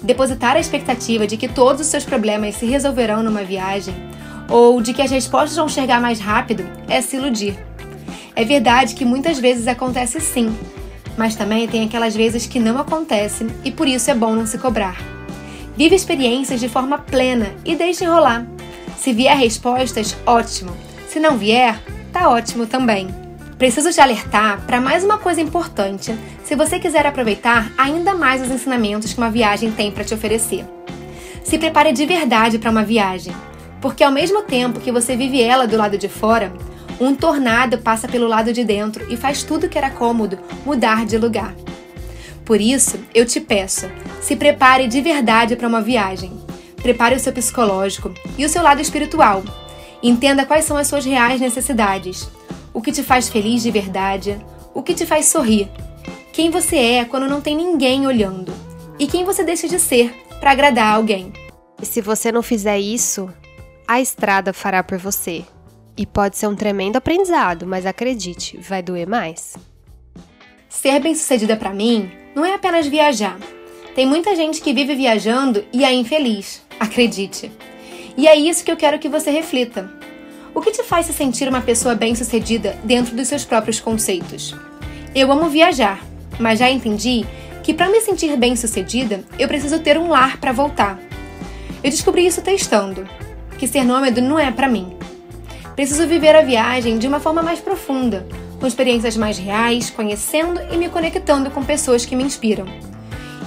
Depositar 0.02 0.56
a 0.56 0.60
expectativa 0.60 1.26
de 1.26 1.36
que 1.36 1.48
todos 1.48 1.80
os 1.80 1.86
seus 1.88 2.04
problemas 2.04 2.54
se 2.54 2.66
resolverão 2.66 3.22
numa 3.22 3.42
viagem 3.42 3.94
ou 4.48 4.80
de 4.80 4.94
que 4.94 5.02
as 5.02 5.10
respostas 5.10 5.56
vão 5.56 5.68
chegar 5.68 6.00
mais 6.00 6.20
rápido 6.20 6.66
é 6.88 7.00
se 7.00 7.16
iludir. 7.16 7.58
É 8.34 8.44
verdade 8.44 8.94
que 8.94 9.04
muitas 9.04 9.38
vezes 9.38 9.66
acontece 9.66 10.20
sim, 10.20 10.56
mas 11.16 11.34
também 11.34 11.66
tem 11.66 11.84
aquelas 11.84 12.14
vezes 12.14 12.46
que 12.46 12.60
não 12.60 12.78
acontece 12.78 13.46
e 13.64 13.70
por 13.70 13.88
isso 13.88 14.10
é 14.10 14.14
bom 14.14 14.34
não 14.34 14.46
se 14.46 14.56
cobrar. 14.58 14.96
Vive 15.76 15.94
experiências 15.94 16.60
de 16.60 16.68
forma 16.68 16.98
plena 16.98 17.52
e 17.64 17.76
deixe 17.76 18.04
rolar. 18.04 18.46
Se 18.96 19.12
vier 19.12 19.36
respostas, 19.36 20.16
ótimo. 20.26 20.70
Se 21.08 21.20
não 21.20 21.36
vier, 21.36 21.80
tá 22.12 22.28
ótimo 22.28 22.66
também. 22.66 23.08
Preciso 23.58 23.92
te 23.92 24.00
alertar 24.00 24.60
para 24.66 24.80
mais 24.80 25.02
uma 25.02 25.18
coisa 25.18 25.40
importante 25.40 26.16
se 26.44 26.54
você 26.54 26.78
quiser 26.78 27.04
aproveitar 27.06 27.72
ainda 27.76 28.14
mais 28.14 28.40
os 28.40 28.50
ensinamentos 28.50 29.12
que 29.12 29.18
uma 29.18 29.30
viagem 29.30 29.72
tem 29.72 29.90
para 29.90 30.04
te 30.04 30.14
oferecer. 30.14 30.64
Se 31.42 31.58
prepare 31.58 31.92
de 31.92 32.06
verdade 32.06 32.58
para 32.58 32.70
uma 32.70 32.84
viagem, 32.84 33.34
porque 33.80 34.04
ao 34.04 34.12
mesmo 34.12 34.42
tempo 34.42 34.80
que 34.80 34.92
você 34.92 35.16
vive 35.16 35.42
ela 35.42 35.66
do 35.66 35.76
lado 35.76 35.98
de 35.98 36.08
fora, 36.08 36.52
um 37.00 37.14
tornado 37.14 37.78
passa 37.78 38.08
pelo 38.08 38.26
lado 38.26 38.52
de 38.52 38.64
dentro 38.64 39.06
e 39.12 39.16
faz 39.16 39.42
tudo 39.42 39.68
que 39.68 39.78
era 39.78 39.90
cômodo 39.90 40.38
mudar 40.64 41.04
de 41.06 41.16
lugar. 41.16 41.54
Por 42.44 42.60
isso, 42.60 42.98
eu 43.14 43.26
te 43.26 43.40
peço, 43.40 43.90
se 44.20 44.34
prepare 44.34 44.88
de 44.88 45.00
verdade 45.00 45.54
para 45.54 45.68
uma 45.68 45.82
viagem. 45.82 46.32
Prepare 46.76 47.14
o 47.14 47.20
seu 47.20 47.32
psicológico 47.32 48.12
e 48.36 48.44
o 48.44 48.48
seu 48.48 48.62
lado 48.62 48.80
espiritual. 48.80 49.42
Entenda 50.02 50.46
quais 50.46 50.64
são 50.64 50.76
as 50.76 50.86
suas 50.86 51.04
reais 51.04 51.40
necessidades. 51.40 52.28
O 52.72 52.80
que 52.80 52.92
te 52.92 53.02
faz 53.02 53.28
feliz 53.28 53.62
de 53.62 53.70
verdade, 53.70 54.38
o 54.74 54.82
que 54.82 54.94
te 54.94 55.04
faz 55.04 55.26
sorrir. 55.26 55.68
Quem 56.32 56.50
você 56.50 56.76
é 56.76 57.04
quando 57.04 57.28
não 57.28 57.40
tem 57.40 57.56
ninguém 57.56 58.06
olhando. 58.06 58.52
E 58.98 59.06
quem 59.06 59.24
você 59.24 59.42
deixa 59.42 59.66
de 59.66 59.78
ser 59.78 60.14
para 60.38 60.52
agradar 60.52 60.94
alguém. 60.94 61.32
E 61.80 61.86
se 61.86 62.00
você 62.00 62.30
não 62.30 62.42
fizer 62.42 62.78
isso, 62.78 63.28
a 63.86 64.00
estrada 64.00 64.52
fará 64.52 64.82
por 64.82 64.98
você. 64.98 65.44
E 65.96 66.06
pode 66.06 66.36
ser 66.36 66.46
um 66.46 66.54
tremendo 66.54 66.96
aprendizado, 66.96 67.66
mas 67.66 67.86
acredite, 67.86 68.56
vai 68.58 68.82
doer 68.82 69.08
mais. 69.08 69.56
Ser 70.68 71.00
bem-sucedida 71.00 71.56
para 71.56 71.74
mim 71.74 72.10
não 72.34 72.44
é 72.44 72.54
apenas 72.54 72.86
viajar. 72.86 73.36
Tem 73.94 74.06
muita 74.06 74.36
gente 74.36 74.60
que 74.60 74.72
vive 74.72 74.94
viajando 74.94 75.64
e 75.72 75.84
é 75.84 75.92
infeliz, 75.92 76.62
acredite. 76.78 77.50
E 78.18 78.26
é 78.26 78.34
isso 78.34 78.64
que 78.64 78.72
eu 78.72 78.76
quero 78.76 78.98
que 78.98 79.08
você 79.08 79.30
reflita. 79.30 79.88
O 80.52 80.60
que 80.60 80.72
te 80.72 80.82
faz 80.82 81.06
se 81.06 81.12
sentir 81.12 81.48
uma 81.48 81.60
pessoa 81.60 81.94
bem-sucedida 81.94 82.76
dentro 82.82 83.14
dos 83.14 83.28
seus 83.28 83.44
próprios 83.44 83.78
conceitos? 83.78 84.56
Eu 85.14 85.30
amo 85.30 85.48
viajar, 85.48 86.04
mas 86.36 86.58
já 86.58 86.68
entendi 86.68 87.24
que 87.62 87.72
para 87.72 87.88
me 87.88 88.00
sentir 88.00 88.36
bem-sucedida, 88.36 89.22
eu 89.38 89.46
preciso 89.46 89.78
ter 89.78 89.96
um 89.96 90.08
lar 90.08 90.38
para 90.38 90.50
voltar. 90.50 90.98
Eu 91.80 91.90
descobri 91.92 92.26
isso 92.26 92.42
testando, 92.42 93.08
que 93.56 93.68
ser 93.68 93.84
nômade 93.84 94.20
não 94.20 94.36
é 94.36 94.50
para 94.50 94.66
mim. 94.66 94.96
Preciso 95.76 96.04
viver 96.08 96.34
a 96.34 96.42
viagem 96.42 96.98
de 96.98 97.06
uma 97.06 97.20
forma 97.20 97.40
mais 97.40 97.60
profunda, 97.60 98.26
com 98.58 98.66
experiências 98.66 99.16
mais 99.16 99.38
reais, 99.38 99.90
conhecendo 99.90 100.60
e 100.72 100.76
me 100.76 100.88
conectando 100.88 101.52
com 101.52 101.62
pessoas 101.62 102.04
que 102.04 102.16
me 102.16 102.24
inspiram. 102.24 102.66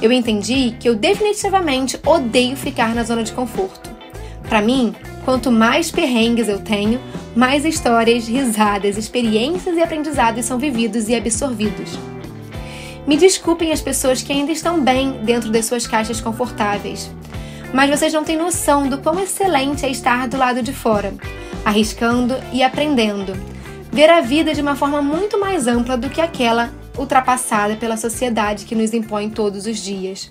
Eu 0.02 0.14
entendi 0.14 0.78
que 0.80 0.88
eu 0.88 0.96
definitivamente 0.96 2.00
odeio 2.06 2.56
ficar 2.56 2.96
na 2.96 3.04
zona 3.04 3.22
de 3.22 3.34
conforto. 3.34 3.90
Para 4.52 4.62
mim, 4.62 4.94
quanto 5.24 5.50
mais 5.50 5.92
perrengues 5.92 6.50
eu 6.50 6.60
tenho, 6.60 7.00
mais 7.34 7.64
histórias, 7.64 8.28
risadas, 8.28 8.98
experiências 8.98 9.78
e 9.78 9.82
aprendizados 9.82 10.44
são 10.44 10.60
vividos 10.60 11.08
e 11.08 11.16
absorvidos. 11.16 11.98
Me 13.08 13.16
desculpem 13.16 13.72
as 13.72 13.80
pessoas 13.80 14.22
que 14.22 14.34
ainda 14.34 14.52
estão 14.52 14.82
bem 14.82 15.22
dentro 15.24 15.50
das 15.50 15.68
suas 15.68 15.88
caixas 15.88 16.20
confortáveis, 16.20 17.10
mas 17.74 17.90
vocês 17.90 18.12
não 18.12 18.26
têm 18.26 18.36
noção 18.36 18.90
do 18.90 18.98
quão 18.98 19.18
excelente 19.22 19.86
é 19.86 19.90
estar 19.90 20.28
do 20.28 20.36
lado 20.36 20.62
de 20.62 20.74
fora, 20.74 21.14
arriscando 21.64 22.36
e 22.52 22.62
aprendendo. 22.62 23.32
Ver 23.90 24.10
a 24.10 24.20
vida 24.20 24.54
de 24.54 24.60
uma 24.60 24.76
forma 24.76 25.02
muito 25.02 25.40
mais 25.40 25.66
ampla 25.66 25.96
do 25.96 26.10
que 26.10 26.20
aquela 26.20 26.74
ultrapassada 26.98 27.78
pela 27.78 27.96
sociedade 27.96 28.66
que 28.66 28.76
nos 28.76 28.94
impõe 28.94 29.30
todos 29.30 29.66
os 29.66 29.78
dias. 29.78 30.30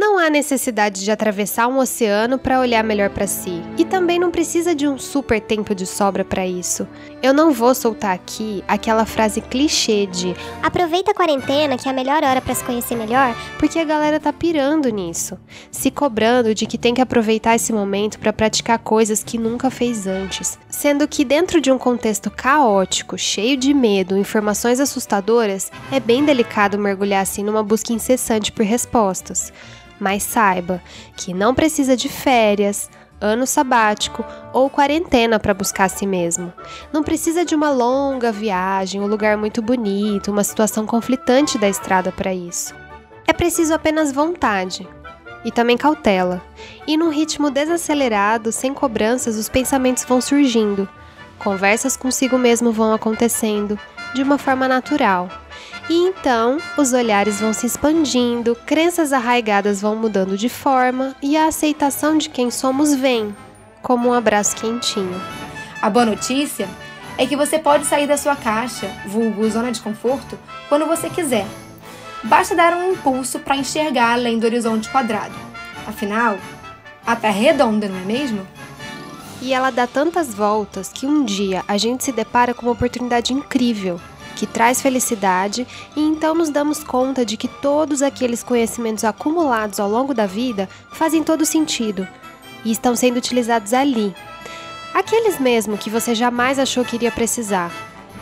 Não 0.00 0.16
há 0.16 0.30
necessidade 0.30 1.04
de 1.04 1.10
atravessar 1.10 1.66
um 1.66 1.78
oceano 1.78 2.38
para 2.38 2.60
olhar 2.60 2.84
melhor 2.84 3.10
para 3.10 3.26
si, 3.26 3.60
e 3.76 3.84
também 3.84 4.16
não 4.16 4.30
precisa 4.30 4.72
de 4.72 4.86
um 4.86 4.96
super 4.96 5.40
tempo 5.40 5.74
de 5.74 5.84
sobra 5.84 6.24
para 6.24 6.46
isso. 6.46 6.86
Eu 7.20 7.34
não 7.34 7.50
vou 7.50 7.74
soltar 7.74 8.14
aqui 8.14 8.62
aquela 8.68 9.04
frase 9.04 9.40
clichê 9.40 10.06
de 10.06 10.36
aproveita 10.62 11.10
a 11.10 11.14
quarentena 11.14 11.76
que 11.76 11.88
é 11.88 11.90
a 11.90 11.94
melhor 11.94 12.22
hora 12.22 12.40
para 12.40 12.54
se 12.54 12.62
conhecer 12.62 12.94
melhor, 12.94 13.34
porque 13.58 13.76
a 13.76 13.84
galera 13.84 14.20
tá 14.20 14.32
pirando 14.32 14.88
nisso, 14.88 15.36
se 15.68 15.90
cobrando 15.90 16.54
de 16.54 16.64
que 16.64 16.78
tem 16.78 16.94
que 16.94 17.02
aproveitar 17.02 17.56
esse 17.56 17.72
momento 17.72 18.20
para 18.20 18.32
praticar 18.32 18.78
coisas 18.78 19.24
que 19.24 19.36
nunca 19.36 19.68
fez 19.68 20.06
antes, 20.06 20.56
sendo 20.70 21.08
que 21.08 21.24
dentro 21.24 21.60
de 21.60 21.72
um 21.72 21.78
contexto 21.78 22.30
caótico, 22.30 23.18
cheio 23.18 23.56
de 23.56 23.74
medo, 23.74 24.16
informações 24.16 24.78
assustadoras, 24.78 25.72
é 25.90 25.98
bem 25.98 26.24
delicado 26.24 26.78
mergulhar 26.78 27.22
assim 27.22 27.42
numa 27.42 27.64
busca 27.64 27.92
incessante 27.92 28.52
por 28.52 28.64
respostas. 28.64 29.52
Mas 29.98 30.22
saiba 30.22 30.82
que 31.16 31.34
não 31.34 31.54
precisa 31.54 31.96
de 31.96 32.08
férias, 32.08 32.88
ano 33.20 33.46
sabático 33.46 34.24
ou 34.52 34.70
quarentena 34.70 35.38
para 35.38 35.54
buscar 35.54 35.84
a 35.84 35.88
si 35.88 36.06
mesmo. 36.06 36.52
Não 36.92 37.02
precisa 37.02 37.44
de 37.44 37.54
uma 37.54 37.70
longa 37.70 38.30
viagem, 38.30 39.00
um 39.00 39.06
lugar 39.06 39.36
muito 39.36 39.60
bonito, 39.60 40.30
uma 40.30 40.44
situação 40.44 40.86
conflitante 40.86 41.58
da 41.58 41.68
estrada 41.68 42.12
para 42.12 42.32
isso. 42.32 42.74
É 43.26 43.32
preciso 43.32 43.74
apenas 43.74 44.12
vontade 44.12 44.88
e 45.44 45.50
também 45.50 45.76
cautela. 45.76 46.42
E 46.86 46.96
num 46.96 47.10
ritmo 47.10 47.50
desacelerado, 47.50 48.52
sem 48.52 48.72
cobranças, 48.72 49.36
os 49.36 49.48
pensamentos 49.48 50.04
vão 50.04 50.20
surgindo. 50.20 50.88
Conversas 51.38 51.96
consigo 51.96 52.38
mesmo 52.38 52.72
vão 52.72 52.92
acontecendo 52.92 53.78
de 54.14 54.22
uma 54.22 54.38
forma 54.38 54.66
natural. 54.66 55.28
E 55.88 55.94
então 55.94 56.58
os 56.76 56.92
olhares 56.92 57.40
vão 57.40 57.54
se 57.54 57.64
expandindo, 57.64 58.54
crenças 58.66 59.10
arraigadas 59.10 59.80
vão 59.80 59.96
mudando 59.96 60.36
de 60.36 60.48
forma 60.48 61.16
e 61.22 61.34
a 61.34 61.46
aceitação 61.46 62.18
de 62.18 62.28
quem 62.28 62.50
somos 62.50 62.94
vem, 62.94 63.34
como 63.80 64.10
um 64.10 64.12
abraço 64.12 64.54
quentinho. 64.56 65.18
A 65.80 65.88
boa 65.88 66.04
notícia 66.04 66.68
é 67.16 67.26
que 67.26 67.36
você 67.36 67.58
pode 67.58 67.86
sair 67.86 68.06
da 68.06 68.18
sua 68.18 68.36
caixa, 68.36 68.90
vulgo 69.06 69.48
zona 69.48 69.72
de 69.72 69.80
conforto, 69.80 70.38
quando 70.68 70.86
você 70.86 71.08
quiser. 71.08 71.46
Basta 72.22 72.54
dar 72.54 72.74
um 72.74 72.92
impulso 72.92 73.38
para 73.38 73.56
enxergar 73.56 74.12
além 74.12 74.38
do 74.38 74.44
horizonte 74.44 74.90
quadrado. 74.90 75.34
Afinal, 75.86 76.36
a 77.06 77.16
Terra 77.16 77.38
é 77.38 77.40
redonda, 77.40 77.88
não 77.88 77.96
é 77.96 78.04
mesmo? 78.04 78.46
E 79.40 79.54
ela 79.54 79.70
dá 79.70 79.86
tantas 79.86 80.34
voltas 80.34 80.92
que 80.92 81.06
um 81.06 81.24
dia 81.24 81.64
a 81.66 81.78
gente 81.78 82.04
se 82.04 82.12
depara 82.12 82.52
com 82.52 82.66
uma 82.66 82.72
oportunidade 82.72 83.32
incrível 83.32 83.98
que 84.38 84.46
traz 84.46 84.80
felicidade, 84.80 85.66
e 85.96 86.00
então 86.00 86.32
nos 86.32 86.48
damos 86.48 86.84
conta 86.84 87.26
de 87.26 87.36
que 87.36 87.48
todos 87.48 88.02
aqueles 88.02 88.40
conhecimentos 88.40 89.02
acumulados 89.02 89.80
ao 89.80 89.90
longo 89.90 90.14
da 90.14 90.26
vida 90.26 90.68
fazem 90.92 91.24
todo 91.24 91.44
sentido 91.44 92.06
e 92.64 92.70
estão 92.70 92.94
sendo 92.94 93.16
utilizados 93.16 93.74
ali. 93.74 94.14
Aqueles 94.94 95.40
mesmo 95.40 95.76
que 95.76 95.90
você 95.90 96.14
jamais 96.14 96.56
achou 96.56 96.84
que 96.84 96.94
iria 96.94 97.10
precisar, 97.10 97.72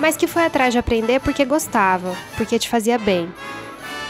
mas 0.00 0.16
que 0.16 0.26
foi 0.26 0.46
atrás 0.46 0.72
de 0.72 0.78
aprender 0.78 1.20
porque 1.20 1.44
gostava, 1.44 2.16
porque 2.34 2.58
te 2.58 2.66
fazia 2.66 2.96
bem. 2.98 3.30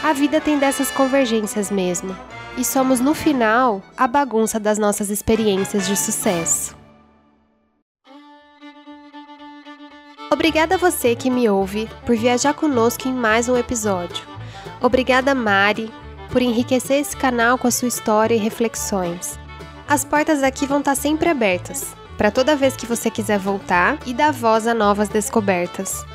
A 0.01 0.13
vida 0.13 0.39
tem 0.39 0.57
dessas 0.57 0.89
convergências 0.89 1.69
mesmo, 1.69 2.15
e 2.57 2.63
somos 2.63 3.01
no 3.01 3.13
final 3.13 3.81
a 3.97 4.07
bagunça 4.07 4.57
das 4.57 4.77
nossas 4.77 5.09
experiências 5.09 5.85
de 5.85 5.97
sucesso. 5.97 6.76
Obrigada 10.29 10.75
a 10.75 10.77
você 10.77 11.15
que 11.15 11.29
me 11.29 11.49
ouve 11.49 11.89
por 12.05 12.15
viajar 12.15 12.53
conosco 12.53 13.07
em 13.07 13.13
mais 13.13 13.47
um 13.47 13.55
episódio. 13.55 14.25
Obrigada, 14.81 15.33
Mari, 15.33 15.89
por 16.29 16.41
enriquecer 16.41 16.99
esse 16.99 17.15
canal 17.15 17.57
com 17.57 17.65
a 17.65 17.71
sua 17.71 17.87
história 17.87 18.35
e 18.35 18.37
reflexões. 18.37 19.39
As 19.87 20.03
portas 20.03 20.43
aqui 20.43 20.65
vão 20.65 20.79
estar 20.79 20.95
sempre 20.95 21.29
abertas, 21.29 21.95
para 22.17 22.29
toda 22.29 22.57
vez 22.57 22.75
que 22.75 22.85
você 22.85 23.09
quiser 23.09 23.39
voltar 23.39 23.97
e 24.05 24.13
dar 24.13 24.33
voz 24.33 24.67
a 24.67 24.73
novas 24.73 25.07
descobertas. 25.07 26.05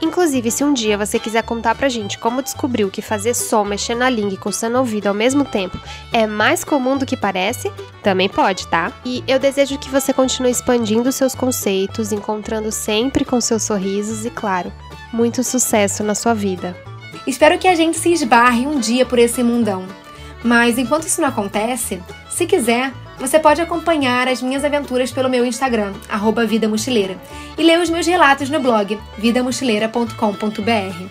Inclusive, 0.00 0.50
se 0.50 0.62
um 0.62 0.72
dia 0.72 0.96
você 0.96 1.18
quiser 1.18 1.42
contar 1.42 1.74
pra 1.74 1.88
gente 1.88 2.18
como 2.18 2.42
descobriu 2.42 2.90
que 2.90 3.02
fazer 3.02 3.34
som 3.34 3.64
mexendo 3.64 3.98
na 3.98 4.10
língua 4.10 4.34
e 4.34 4.36
coçando 4.36 4.76
o 4.76 4.80
ouvido 4.80 5.08
ao 5.08 5.14
mesmo 5.14 5.44
tempo 5.44 5.78
é 6.12 6.26
mais 6.26 6.62
comum 6.62 6.96
do 6.96 7.04
que 7.04 7.16
parece, 7.16 7.72
também 8.02 8.28
pode, 8.28 8.66
tá? 8.68 8.92
E 9.04 9.24
eu 9.26 9.38
desejo 9.38 9.78
que 9.78 9.90
você 9.90 10.12
continue 10.12 10.50
expandindo 10.50 11.10
seus 11.10 11.34
conceitos, 11.34 12.12
encontrando 12.12 12.70
sempre 12.70 13.24
com 13.24 13.40
seus 13.40 13.64
sorrisos 13.64 14.24
e, 14.24 14.30
claro, 14.30 14.72
muito 15.12 15.42
sucesso 15.42 16.04
na 16.04 16.14
sua 16.14 16.34
vida. 16.34 16.76
Espero 17.26 17.58
que 17.58 17.68
a 17.68 17.74
gente 17.74 17.98
se 17.98 18.12
esbarre 18.12 18.66
um 18.66 18.78
dia 18.78 19.04
por 19.04 19.18
esse 19.18 19.42
mundão. 19.42 19.84
Mas 20.42 20.78
enquanto 20.78 21.06
isso 21.06 21.20
não 21.20 21.28
acontece, 21.28 22.00
se 22.30 22.46
quiser, 22.46 22.92
você 23.18 23.38
pode 23.38 23.60
acompanhar 23.60 24.28
as 24.28 24.40
minhas 24.40 24.64
aventuras 24.64 25.10
pelo 25.10 25.28
meu 25.28 25.44
Instagram, 25.44 25.92
arroba 26.08 26.46
Vida 26.46 26.68
Mochileira, 26.68 27.16
e 27.56 27.62
ler 27.62 27.80
os 27.80 27.90
meus 27.90 28.06
relatos 28.06 28.48
no 28.48 28.60
blog 28.60 28.98
vidamochileira.com.br. 29.18 31.06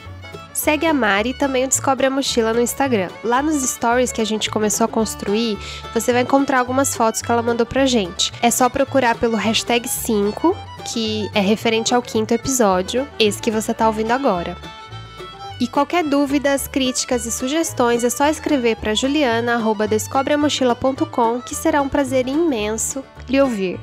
Segue 0.54 0.88
a 0.88 0.94
Mari 0.94 1.30
e 1.30 1.38
também 1.38 1.66
o 1.66 1.68
Descobre 1.68 2.08
a 2.08 2.10
Mochila 2.10 2.52
no 2.52 2.60
Instagram. 2.60 3.10
Lá 3.24 3.44
nos 3.44 3.62
stories 3.62 4.12
que 4.12 4.22
a 4.22 4.26
gente 4.26 4.50
começou 4.50 4.86
a 4.86 4.88
construir, 4.88 5.56
você 5.94 6.12
vai 6.12 6.24
encontrar 6.24 6.60
algumas 6.60 6.96
fotos 6.96 7.22
que 7.22 7.32
ela 7.32 7.44
mandou 7.44 7.66
pra 7.66 7.86
gente. 7.86 8.34
É 8.42 8.50
só 8.50 8.68
procurar 8.68 9.16
pelo 9.16 9.38
hashtag 9.38 9.88
5, 9.88 10.58
que 10.92 11.30
é 11.36 11.42
referente 11.42 11.94
ao 11.94 12.02
quinto 12.02 12.34
episódio, 12.34 13.08
esse 13.20 13.40
que 13.40 13.52
você 13.52 13.72
tá 13.72 13.86
ouvindo 13.86 14.12
agora. 14.12 14.58
E 15.60 15.68
qualquer 15.68 16.04
dúvidas, 16.04 16.68
críticas 16.68 17.26
e 17.26 17.32
sugestões 17.32 18.04
é 18.04 18.12
só 18.12 18.28
escrever 18.28 18.76
para 18.76 18.94
juliana@descobreamochila.com, 18.94 21.42
que 21.42 21.56
será 21.56 21.82
um 21.82 21.90
prazer 21.90 22.28
imenso 22.28 23.04
lhe 23.28 23.42
ouvir. 23.42 23.80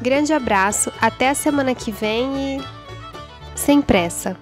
Grande 0.00 0.32
abraço, 0.32 0.90
até 1.00 1.28
a 1.28 1.34
semana 1.34 1.74
que 1.74 1.92
vem 1.92 2.56
e 2.56 2.64
sem 3.54 3.82
pressa. 3.82 4.34